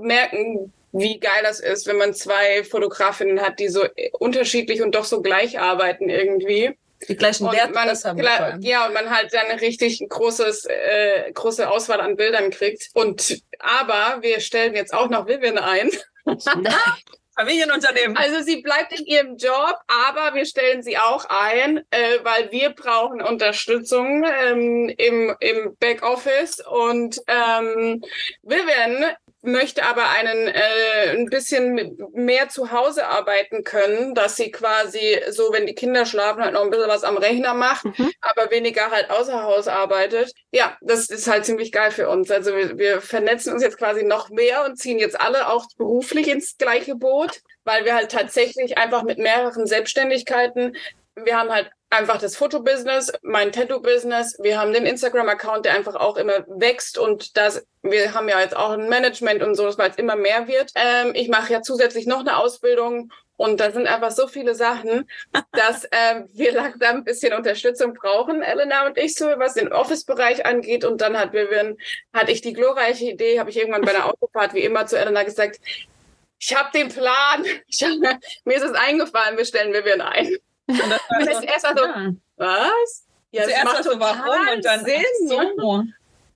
[0.01, 3.85] merken, wie geil das ist, wenn man zwei Fotografinnen hat, die so
[4.19, 6.77] unterschiedlich und doch so gleich arbeiten irgendwie.
[7.07, 8.61] Die gleichen Werte man, haben.
[8.63, 12.89] Ja, und man halt dann eine richtig großes, äh, große Auswahl an Bildern kriegt.
[12.93, 15.91] Und aber wir stellen jetzt auch noch Vivian ein.
[16.25, 16.73] Nein.
[17.37, 18.17] Familienunternehmen.
[18.17, 22.71] Also sie bleibt in ihrem Job, aber wir stellen sie auch ein, äh, weil wir
[22.71, 28.01] brauchen Unterstützung ähm, im, im Backoffice und ähm,
[28.41, 29.05] Vivian
[29.41, 35.51] möchte aber einen äh, ein bisschen mehr zu Hause arbeiten können, dass sie quasi so,
[35.51, 38.11] wenn die Kinder schlafen, halt noch ein bisschen was am Rechner macht, mhm.
[38.21, 40.31] aber weniger halt außer Haus arbeitet.
[40.51, 42.31] Ja, das ist halt ziemlich geil für uns.
[42.31, 46.27] Also wir, wir vernetzen uns jetzt quasi noch mehr und ziehen jetzt alle auch beruflich
[46.27, 50.75] ins gleiche Boot, weil wir halt tatsächlich einfach mit mehreren Selbstständigkeiten
[51.23, 54.37] wir haben halt einfach das Fotobusiness, mein Tattoo-Business.
[54.41, 58.55] Wir haben den Instagram-Account, der einfach auch immer wächst und das, wir haben ja jetzt
[58.55, 60.71] auch ein Management und so, weil es immer mehr wird.
[60.75, 65.07] Ähm, ich mache ja zusätzlich noch eine Ausbildung und da sind einfach so viele Sachen,
[65.53, 70.45] dass ähm, wir langsam ein bisschen Unterstützung brauchen, Elena und ich so, was den Office-Bereich
[70.45, 70.83] angeht.
[70.83, 71.77] Und dann hat Vivian,
[72.13, 75.23] hatte ich die glorreiche Idee, habe ich irgendwann bei einer Autofahrt wie immer zu Elena
[75.23, 75.59] gesagt,
[76.39, 77.45] ich habe den Plan,
[77.81, 80.35] hab, mir ist es eingefallen, wir stellen Vivian ein.
[80.67, 82.11] Und das war so, erst so, ja.
[82.37, 83.05] was?
[83.31, 85.03] Ja, Zuerst macht so, warum und dann Sinn.
[85.27, 85.83] So.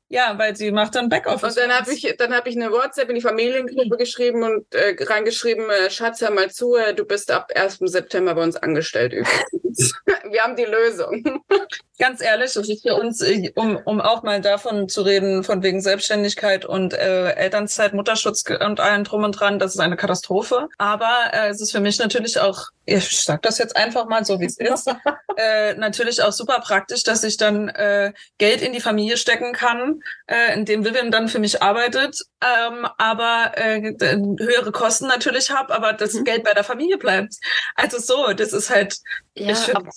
[0.10, 1.56] Ja, weil sie macht dann Backoffice.
[1.56, 4.94] Und dann habe ich, dann habe ich eine WhatsApp in die Familiengruppe geschrieben und äh,
[5.00, 7.80] reingeschrieben, äh, Schatz, hör mal zu, äh, du bist ab 1.
[7.80, 9.94] September bei uns angestellt übrigens.
[10.32, 11.24] Wir haben die Lösung.
[12.00, 15.62] Ganz ehrlich, das ist für uns, äh, um, um auch mal davon zu reden, von
[15.62, 20.68] wegen Selbstständigkeit und äh, Elternzeit, Mutterschutz und allen drum und dran, das ist eine Katastrophe.
[20.80, 24.40] Aber äh, es ist für mich natürlich auch, ich sag das jetzt einfach mal so,
[24.40, 24.88] wie es ist,
[25.38, 30.02] äh, natürlich auch super praktisch, dass ich dann äh, Geld in die Familie stecken kann,
[30.26, 33.94] äh, in dem Vivian dann für mich arbeitet, ähm, aber äh,
[34.40, 36.24] höhere Kosten natürlich habe, aber das mhm.
[36.24, 37.36] Geld bei der Familie bleibt.
[37.76, 38.98] Also so, das ist halt,
[39.36, 39.88] ja, ich finde,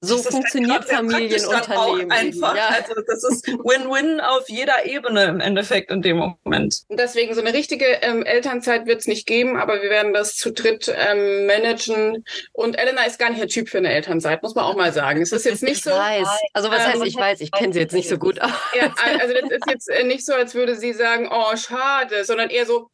[0.00, 2.12] so das funktioniert halt Familienunternehmen.
[2.12, 2.56] Einfach.
[2.56, 2.68] Ja.
[2.68, 6.82] Also das ist Win-Win auf jeder Ebene im Endeffekt in dem Moment.
[6.88, 10.52] Deswegen so eine richtige ähm, Elternzeit wird es nicht geben, aber wir werden das zu
[10.52, 12.24] dritt ähm, managen.
[12.52, 15.20] Und Elena ist gar nicht der Typ für eine Elternzeit, muss man auch mal sagen.
[15.20, 15.90] Es ist jetzt nicht ich so.
[15.90, 16.28] Weiß.
[16.52, 18.36] Also was ähm, heißt, ich weiß, ich kenne sie jetzt nicht so gut.
[18.36, 22.50] ja, also das ist jetzt äh, nicht so, als würde sie sagen, oh schade, sondern
[22.50, 22.88] eher so.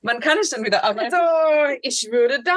[0.00, 1.14] Wann kann ich denn wieder arbeiten?
[1.14, 2.54] Also, ich würde dann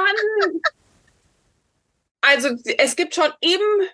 [2.20, 3.88] also es gibt schon eben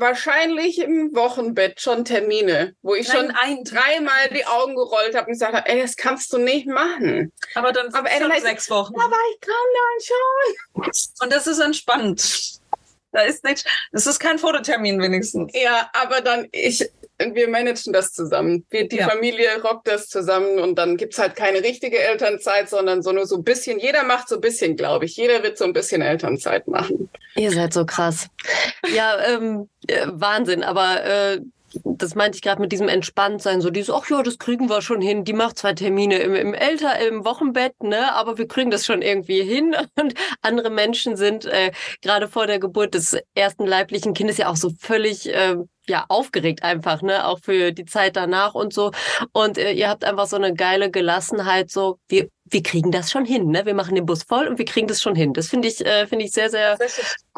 [0.00, 5.32] wahrscheinlich im Wochenbett schon Termine, wo ich Nein, schon dreimal die Augen gerollt habe und
[5.32, 7.32] gesagt habe, ey, das kannst du nicht machen.
[7.54, 8.94] Aber dann sind es schon sechs Wochen.
[8.98, 11.22] Aber ich kann dann schon.
[11.22, 12.60] Und das ist entspannt.
[13.12, 15.52] Da ist nichts, das ist kein Fototermin wenigstens.
[15.54, 18.64] Ja, aber dann, ich, wir managen das zusammen.
[18.70, 19.08] Wir, die ja.
[19.08, 23.36] Familie rockt das zusammen und dann gibt's halt keine richtige Elternzeit, sondern so nur so
[23.36, 23.78] ein bisschen.
[23.78, 25.16] Jeder macht so ein bisschen, glaube ich.
[25.16, 27.08] Jeder wird so ein bisschen Elternzeit machen.
[27.36, 28.28] Ihr seid so krass.
[28.94, 30.62] Ja, ähm, äh, Wahnsinn.
[30.62, 31.40] Aber äh,
[31.84, 35.00] das meinte ich gerade mit diesem Entspanntsein, so dieses, ach ja, das kriegen wir schon
[35.00, 35.24] hin.
[35.24, 39.02] Die macht zwei Termine im, im Älter, im Wochenbett, ne, aber wir kriegen das schon
[39.02, 39.74] irgendwie hin.
[39.98, 44.56] Und andere Menschen sind äh, gerade vor der Geburt des ersten leiblichen Kindes ja auch
[44.56, 45.56] so völlig äh,
[45.88, 48.92] ja aufgeregt einfach, ne, auch für die Zeit danach und so.
[49.32, 53.24] Und äh, ihr habt einfach so eine geile Gelassenheit, so wir wir kriegen das schon
[53.24, 53.64] hin, ne?
[53.64, 55.32] Wir machen den Bus voll und wir kriegen das schon hin.
[55.32, 56.78] Das finde ich äh, finde ich sehr sehr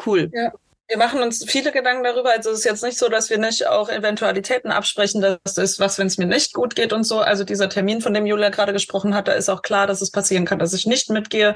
[0.05, 0.29] cool.
[0.33, 0.51] Ja.
[0.89, 2.31] Wir machen uns viele Gedanken darüber.
[2.31, 5.21] Also es ist jetzt nicht so, dass wir nicht auch Eventualitäten absprechen.
[5.21, 7.19] Das ist was, wenn es mir nicht gut geht und so.
[7.19, 10.11] Also dieser Termin, von dem Julia gerade gesprochen hat, da ist auch klar, dass es
[10.11, 11.55] passieren kann, dass ich nicht mitgehe.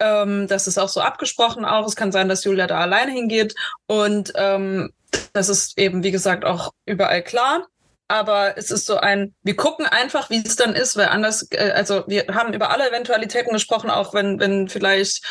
[0.00, 1.86] Ähm, das ist auch so abgesprochen auch.
[1.86, 3.54] Es kann sein, dass Julia da alleine hingeht.
[3.86, 4.92] Und ähm,
[5.32, 7.66] das ist eben, wie gesagt, auch überall klar.
[8.08, 11.70] Aber es ist so ein, wir gucken einfach, wie es dann ist, weil anders, äh,
[11.74, 15.24] also wir haben über alle Eventualitäten gesprochen, auch wenn, wenn vielleicht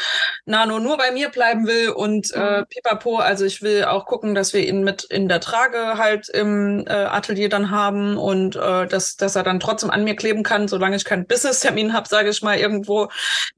[0.46, 2.66] Nano nur bei mir bleiben will und äh, mhm.
[2.68, 6.86] Pipapo, also ich will auch gucken, dass wir ihn mit in der Trage halt im
[6.88, 10.68] äh, Atelier dann haben und äh, dass, dass er dann trotzdem an mir kleben kann,
[10.68, 13.10] solange ich keinen Business-Termin habe, sage ich mal, irgendwo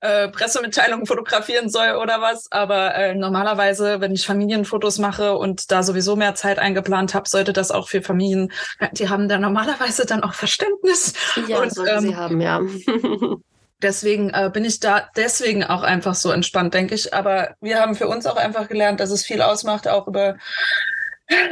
[0.01, 2.51] äh, Pressemitteilungen fotografieren soll oder was.
[2.51, 7.53] Aber äh, normalerweise, wenn ich Familienfotos mache und da sowieso mehr Zeit eingeplant habe, sollte
[7.53, 8.51] das auch für Familien,
[8.91, 11.13] die haben da normalerweise dann auch Verständnis.
[11.47, 12.61] Ja, und, ähm, sie haben, ja.
[13.81, 17.13] deswegen äh, bin ich da deswegen auch einfach so entspannt, denke ich.
[17.13, 20.37] Aber wir haben für uns auch einfach gelernt, dass es viel ausmacht, auch über,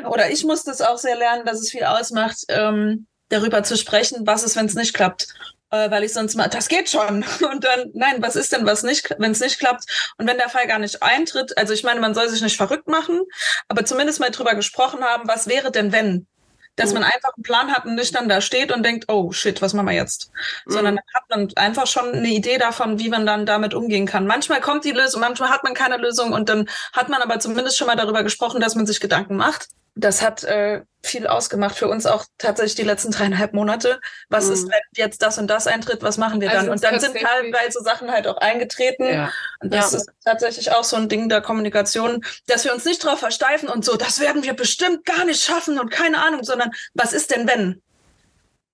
[0.09, 4.25] oder ich musste es auch sehr lernen, dass es viel ausmacht, ähm, darüber zu sprechen,
[4.25, 5.27] was ist, wenn es nicht klappt
[5.73, 7.25] äh, weil ich sonst mal, das geht schon.
[7.51, 9.85] Und dann, nein, was ist denn, was nicht, wenn es nicht klappt?
[10.17, 12.87] Und wenn der Fall gar nicht eintritt, also ich meine, man soll sich nicht verrückt
[12.87, 13.21] machen,
[13.67, 16.27] aber zumindest mal drüber gesprochen haben, was wäre denn, wenn?
[16.75, 17.01] Dass mhm.
[17.01, 19.73] man einfach einen Plan hat und nicht dann da steht und denkt, oh shit, was
[19.73, 20.31] machen wir jetzt?
[20.65, 20.71] Mhm.
[20.71, 24.25] Sondern dann hat man einfach schon eine Idee davon, wie man dann damit umgehen kann.
[24.25, 27.77] Manchmal kommt die Lösung, manchmal hat man keine Lösung und dann hat man aber zumindest
[27.77, 31.87] schon mal darüber gesprochen, dass man sich Gedanken macht das hat äh, viel ausgemacht für
[31.87, 33.99] uns auch tatsächlich die letzten dreieinhalb Monate.
[34.29, 34.53] Was mhm.
[34.53, 36.01] ist, wenn jetzt das und das eintritt?
[36.01, 36.69] Was machen wir also dann?
[36.71, 39.05] Und dann sind teilweise Sachen halt auch eingetreten.
[39.05, 39.31] Ja.
[39.59, 39.99] Und das ja.
[39.99, 43.85] ist tatsächlich auch so ein Ding der Kommunikation, dass wir uns nicht darauf versteifen und
[43.85, 47.47] so, das werden wir bestimmt gar nicht schaffen und keine Ahnung, sondern was ist denn
[47.47, 47.81] wenn?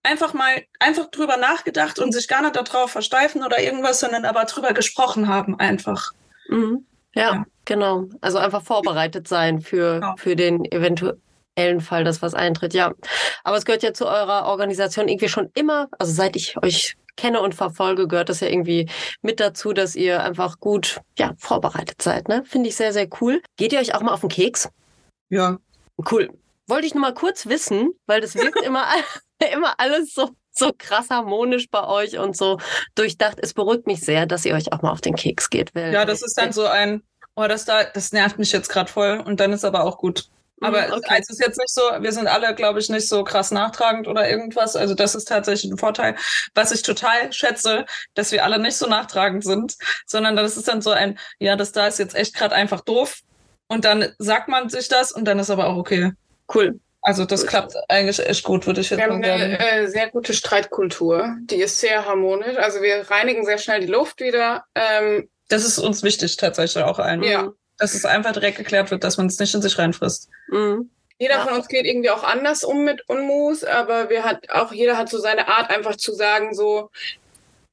[0.03, 4.45] Einfach mal, einfach drüber nachgedacht und sich gar nicht darauf versteifen oder irgendwas, sondern aber
[4.45, 6.13] drüber gesprochen haben einfach.
[6.47, 6.85] Mhm.
[7.15, 8.05] Ja, ja, genau.
[8.21, 10.15] Also einfach vorbereitet sein für, genau.
[10.17, 12.73] für den eventuellen Fall, dass was eintritt.
[12.73, 12.93] Ja,
[13.43, 17.41] aber es gehört ja zu eurer Organisation irgendwie schon immer, also seit ich euch kenne
[17.41, 18.89] und verfolge, gehört das ja irgendwie
[19.21, 22.29] mit dazu, dass ihr einfach gut ja, vorbereitet seid.
[22.29, 22.43] Ne?
[22.45, 23.41] Finde ich sehr, sehr cool.
[23.57, 24.69] Geht ihr euch auch mal auf den Keks?
[25.29, 25.57] Ja.
[26.09, 26.29] Cool.
[26.69, 28.85] Wollte ich nur mal kurz wissen, weil das wirkt immer,
[29.53, 32.59] immer alles so so krass harmonisch bei euch und so
[32.95, 33.37] durchdacht.
[33.41, 35.71] Es beruhigt mich sehr, dass ihr euch auch mal auf den Keks geht.
[35.73, 37.01] ja, das ist dann so ein,
[37.35, 40.25] oh, das da, das nervt mich jetzt gerade voll und dann ist aber auch gut.
[40.61, 41.17] Aber mhm, okay.
[41.21, 44.29] es ist jetzt nicht so, wir sind alle, glaube ich, nicht so krass nachtragend oder
[44.29, 44.75] irgendwas.
[44.75, 46.15] Also das ist tatsächlich ein Vorteil.
[46.53, 50.81] Was ich total schätze, dass wir alle nicht so nachtragend sind, sondern das ist dann
[50.81, 53.21] so ein, ja, das da ist jetzt echt gerade einfach doof.
[53.67, 56.11] Und dann sagt man sich das und dann ist aber auch okay.
[56.53, 56.79] Cool.
[57.01, 59.23] Also das klappt eigentlich echt gut, würde ich jetzt sagen.
[59.23, 61.37] Wir haben eine äh, sehr gute Streitkultur.
[61.43, 62.57] Die ist sehr harmonisch.
[62.57, 64.65] Also wir reinigen sehr schnell die Luft wieder.
[64.75, 67.23] Ähm, das ist uns wichtig tatsächlich auch allen.
[67.23, 67.51] Ja.
[67.77, 70.29] Dass es einfach direkt geklärt wird, dass man es nicht in sich reinfrisst.
[70.49, 70.89] Mhm.
[71.17, 71.45] Jeder ja.
[71.45, 75.09] von uns geht irgendwie auch anders um mit Unmus, aber wir hat auch jeder hat
[75.09, 76.91] so seine Art, einfach zu sagen, so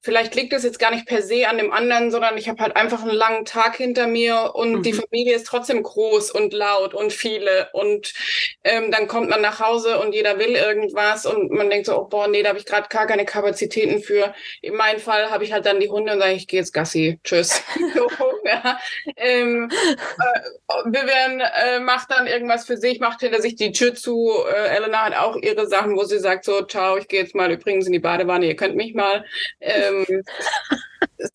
[0.07, 2.77] vielleicht liegt es jetzt gar nicht per se an dem anderen, sondern ich habe halt
[2.77, 4.83] einfach einen langen Tag hinter mir und mhm.
[4.83, 8.15] die Familie ist trotzdem groß und laut und viele und
[8.63, 12.05] ähm, dann kommt man nach Hause und jeder will irgendwas und man denkt so, oh
[12.05, 14.33] boah, nee, da habe ich gerade gar keine Kapazitäten für.
[14.63, 17.19] In meinem Fall habe ich halt dann die Hunde und sage, ich gehe jetzt Gassi,
[17.25, 17.65] tschüss.
[17.95, 18.09] so,
[18.45, 18.79] ja.
[19.17, 24.31] ähm, äh, Vivian äh, macht dann irgendwas für sich, macht hinter sich die Tür zu.
[24.55, 27.51] Äh, Elena hat auch ihre Sachen, wo sie sagt so, ciao, ich gehe jetzt mal
[27.51, 29.25] übrigens in die Badewanne, ihr könnt mich mal.
[29.61, 30.23] Ähm, ähm,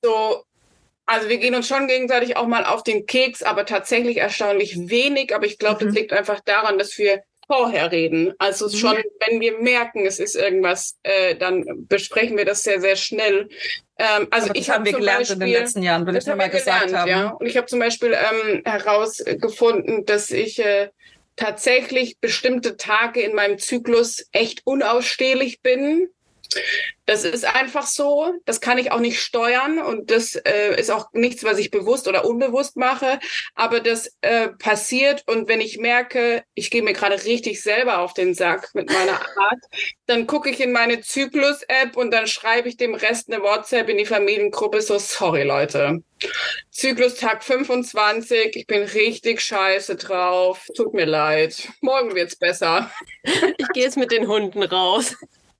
[0.01, 0.43] so,
[1.05, 5.35] also wir gehen uns schon gegenseitig auch mal auf den Keks, aber tatsächlich erstaunlich wenig.
[5.35, 5.89] Aber ich glaube, mhm.
[5.89, 8.33] das liegt einfach daran, dass wir vorher reden.
[8.37, 8.71] Also mhm.
[8.71, 8.97] schon,
[9.27, 13.49] wenn wir merken, es ist irgendwas, äh, dann besprechen wir das sehr, sehr schnell.
[13.97, 16.49] Ähm, also aber ich haben wir gelernt Beispiel, in den letzten Jahren, würde ich mal
[16.49, 17.09] gesagt gelernt, haben.
[17.09, 17.29] Ja.
[17.31, 20.89] Und ich habe zum Beispiel ähm, herausgefunden, dass ich äh,
[21.35, 26.07] tatsächlich bestimmte Tage in meinem Zyklus echt unausstehlich bin.
[27.05, 28.33] Das ist einfach so.
[28.45, 32.07] Das kann ich auch nicht steuern und das äh, ist auch nichts, was ich bewusst
[32.07, 33.19] oder unbewusst mache.
[33.55, 38.13] Aber das äh, passiert und wenn ich merke, ich gehe mir gerade richtig selber auf
[38.13, 39.59] den Sack mit meiner Art,
[40.05, 43.97] dann gucke ich in meine Zyklus-App und dann schreibe ich dem Rest eine WhatsApp in
[43.97, 46.03] die Familiengruppe so, sorry Leute.
[46.69, 50.67] Zyklustag 25, ich bin richtig scheiße drauf.
[50.75, 51.69] Tut mir leid.
[51.81, 52.91] Morgen wird's besser.
[53.57, 55.15] Ich gehe jetzt mit den Hunden raus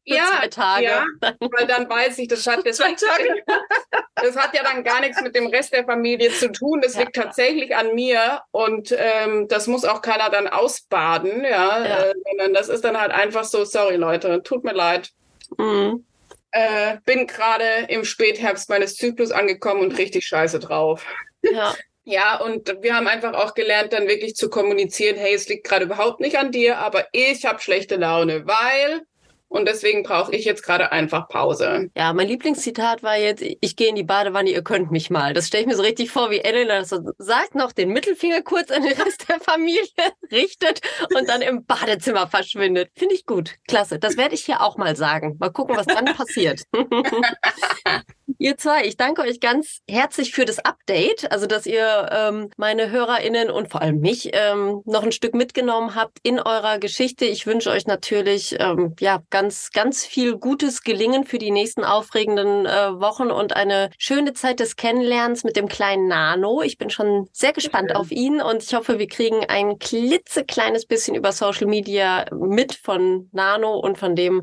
[0.05, 0.85] ja, zwei Tage.
[0.85, 1.05] Ja,
[1.39, 2.77] weil dann weiß ich, das hat, das,
[4.15, 6.81] das hat ja dann gar nichts mit dem Rest der Familie zu tun.
[6.81, 11.85] Das ja, liegt tatsächlich an mir und ähm, das muss auch keiner dann ausbaden, ja,
[11.85, 12.03] ja.
[12.05, 15.11] Äh, sondern das ist dann halt einfach so, sorry Leute, tut mir leid.
[15.57, 16.05] Mhm.
[16.51, 21.05] Äh, bin gerade im Spätherbst meines Zyklus angekommen und richtig scheiße drauf.
[21.41, 21.73] Ja.
[22.03, 25.85] Ja, und wir haben einfach auch gelernt, dann wirklich zu kommunizieren, hey, es liegt gerade
[25.85, 29.03] überhaupt nicht an dir, aber ich habe schlechte Laune, weil
[29.51, 31.89] Und deswegen brauche ich jetzt gerade einfach Pause.
[31.97, 35.33] Ja, mein Lieblingszitat war jetzt, ich gehe in die Badewanne, ihr könnt mich mal.
[35.33, 38.71] Das stelle ich mir so richtig vor, wie Elena so sagt, noch den Mittelfinger kurz
[38.71, 39.81] an den Rest der Familie
[40.31, 40.79] richtet
[41.13, 42.91] und dann im Badezimmer verschwindet.
[42.95, 43.55] Finde ich gut.
[43.67, 43.99] Klasse.
[43.99, 45.35] Das werde ich hier auch mal sagen.
[45.37, 46.61] Mal gucken, was dann passiert.
[48.41, 52.89] Ihr zwei, ich danke euch ganz herzlich für das Update, also dass ihr ähm, meine
[52.89, 57.25] HörerInnen und vor allem mich ähm, noch ein Stück mitgenommen habt in eurer Geschichte.
[57.25, 62.65] Ich wünsche euch natürlich ähm, ja ganz, ganz viel gutes Gelingen für die nächsten aufregenden
[62.65, 66.63] äh, Wochen und eine schöne Zeit des Kennenlernens mit dem kleinen Nano.
[66.63, 71.13] Ich bin schon sehr gespannt auf ihn und ich hoffe, wir kriegen ein klitzekleines bisschen
[71.13, 74.41] über Social Media mit von Nano und von dem,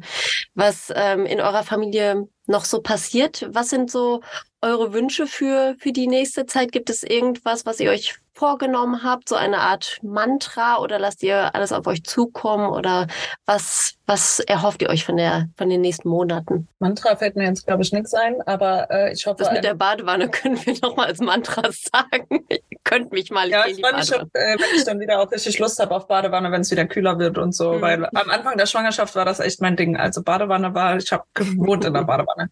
[0.55, 3.47] was ähm, in eurer Familie noch so passiert?
[3.51, 4.23] Was sind so
[4.61, 6.73] eure Wünsche für, für die nächste Zeit?
[6.73, 9.29] Gibt es irgendwas, was ihr euch vorgenommen habt?
[9.29, 12.71] So eine Art Mantra oder lasst ihr alles auf euch zukommen?
[12.71, 13.09] Oder
[13.47, 16.69] was, was erhofft ihr euch von, der, von den nächsten Monaten?
[16.79, 19.43] Mantra fällt mir jetzt, glaube ich, nichts ein, aber äh, ich hoffe.
[19.43, 22.45] Das mit der Badewanne können wir noch mal als Mantra sagen.
[22.49, 23.49] ihr könnt mich mal.
[23.51, 26.53] Ja, ich freue mich, äh, wenn ich dann wieder auch richtig Lust habe auf Badewanne,
[26.53, 27.75] wenn es wieder kühler wird und so.
[27.75, 27.81] Mhm.
[27.81, 29.97] Weil am Anfang der Schwangerschaft war das echt mein Ding.
[29.97, 32.49] Also Badewanne war, ich habe gewohnt in der Badewanne.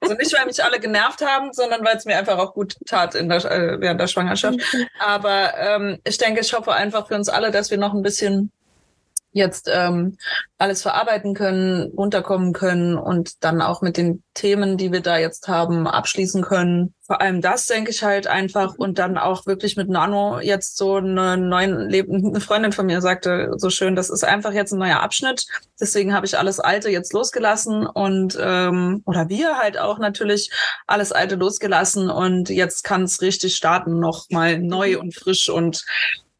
[0.00, 3.14] also nicht, weil mich alle genervt haben, sondern weil es mir einfach auch gut tat
[3.14, 4.58] in der, äh, während der Schwangerschaft.
[4.58, 4.86] Mhm.
[5.30, 8.50] Aber ähm, ich denke, ich hoffe einfach für uns alle, dass wir noch ein bisschen
[9.32, 10.16] jetzt ähm,
[10.58, 15.46] alles verarbeiten können, runterkommen können und dann auch mit den Themen, die wir da jetzt
[15.48, 16.94] haben, abschließen können.
[17.02, 20.96] Vor allem das denke ich halt einfach und dann auch wirklich mit Nano jetzt so
[20.96, 22.26] eine neuen Leben.
[22.30, 25.46] Eine Freundin von mir sagte so schön, das ist einfach jetzt ein neuer Abschnitt.
[25.80, 30.50] Deswegen habe ich alles Alte jetzt losgelassen und ähm, oder wir halt auch natürlich
[30.86, 35.84] alles Alte losgelassen und jetzt kann es richtig starten, noch mal neu und frisch und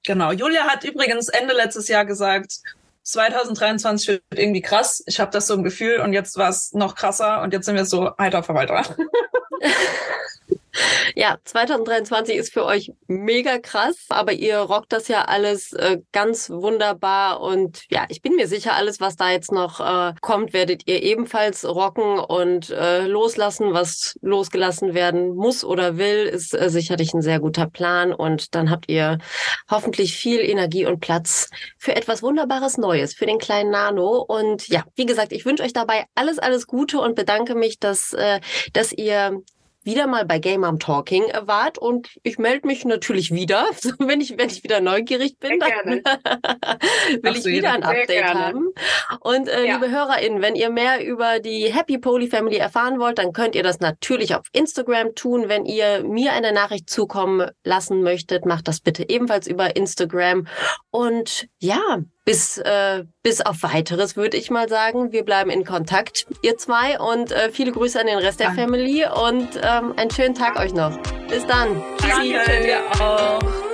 [0.06, 0.32] Genau.
[0.32, 2.60] Julia hat übrigens Ende letztes Jahr gesagt,
[3.12, 5.02] 2023 wird irgendwie krass.
[5.06, 7.76] Ich habe das so im Gefühl und jetzt war es noch krasser und jetzt sind
[7.76, 8.84] wir so heiter Verwalter.
[11.16, 16.50] Ja, 2023 ist für euch mega krass, aber ihr rockt das ja alles äh, ganz
[16.50, 20.86] wunderbar und ja, ich bin mir sicher, alles, was da jetzt noch äh, kommt, werdet
[20.86, 27.12] ihr ebenfalls rocken und äh, loslassen, was losgelassen werden muss oder will, ist äh, sicherlich
[27.14, 29.18] ein sehr guter Plan und dann habt ihr
[29.70, 34.84] hoffentlich viel Energie und Platz für etwas Wunderbares Neues, für den kleinen Nano und ja,
[34.94, 38.40] wie gesagt, ich wünsche euch dabei alles, alles Gute und bedanke mich, dass, äh,
[38.72, 39.42] dass ihr
[39.82, 44.20] wieder mal bei Game Mom Talking wart und ich melde mich natürlich wieder, so, wenn
[44.20, 45.70] ich wenn ich wieder neugierig bin, dann
[47.22, 48.68] will ich wieder ein Update haben.
[49.20, 49.74] Und äh, ja.
[49.74, 53.62] liebe HörerInnen, wenn ihr mehr über die Happy Poly Family erfahren wollt, dann könnt ihr
[53.62, 55.48] das natürlich auf Instagram tun.
[55.48, 60.46] Wenn ihr mir eine Nachricht zukommen lassen möchtet, macht das bitte ebenfalls über Instagram.
[60.90, 62.00] Und ja,
[62.30, 65.10] bis, äh, bis auf weiteres würde ich mal sagen.
[65.10, 66.98] Wir bleiben in Kontakt, ihr zwei.
[67.00, 70.72] Und äh, viele Grüße an den Rest der Family und ähm, einen schönen Tag euch
[70.72, 70.96] noch.
[71.28, 71.82] Bis dann.
[71.98, 72.32] Tschüssi.
[72.32, 73.69] Danke dir auch.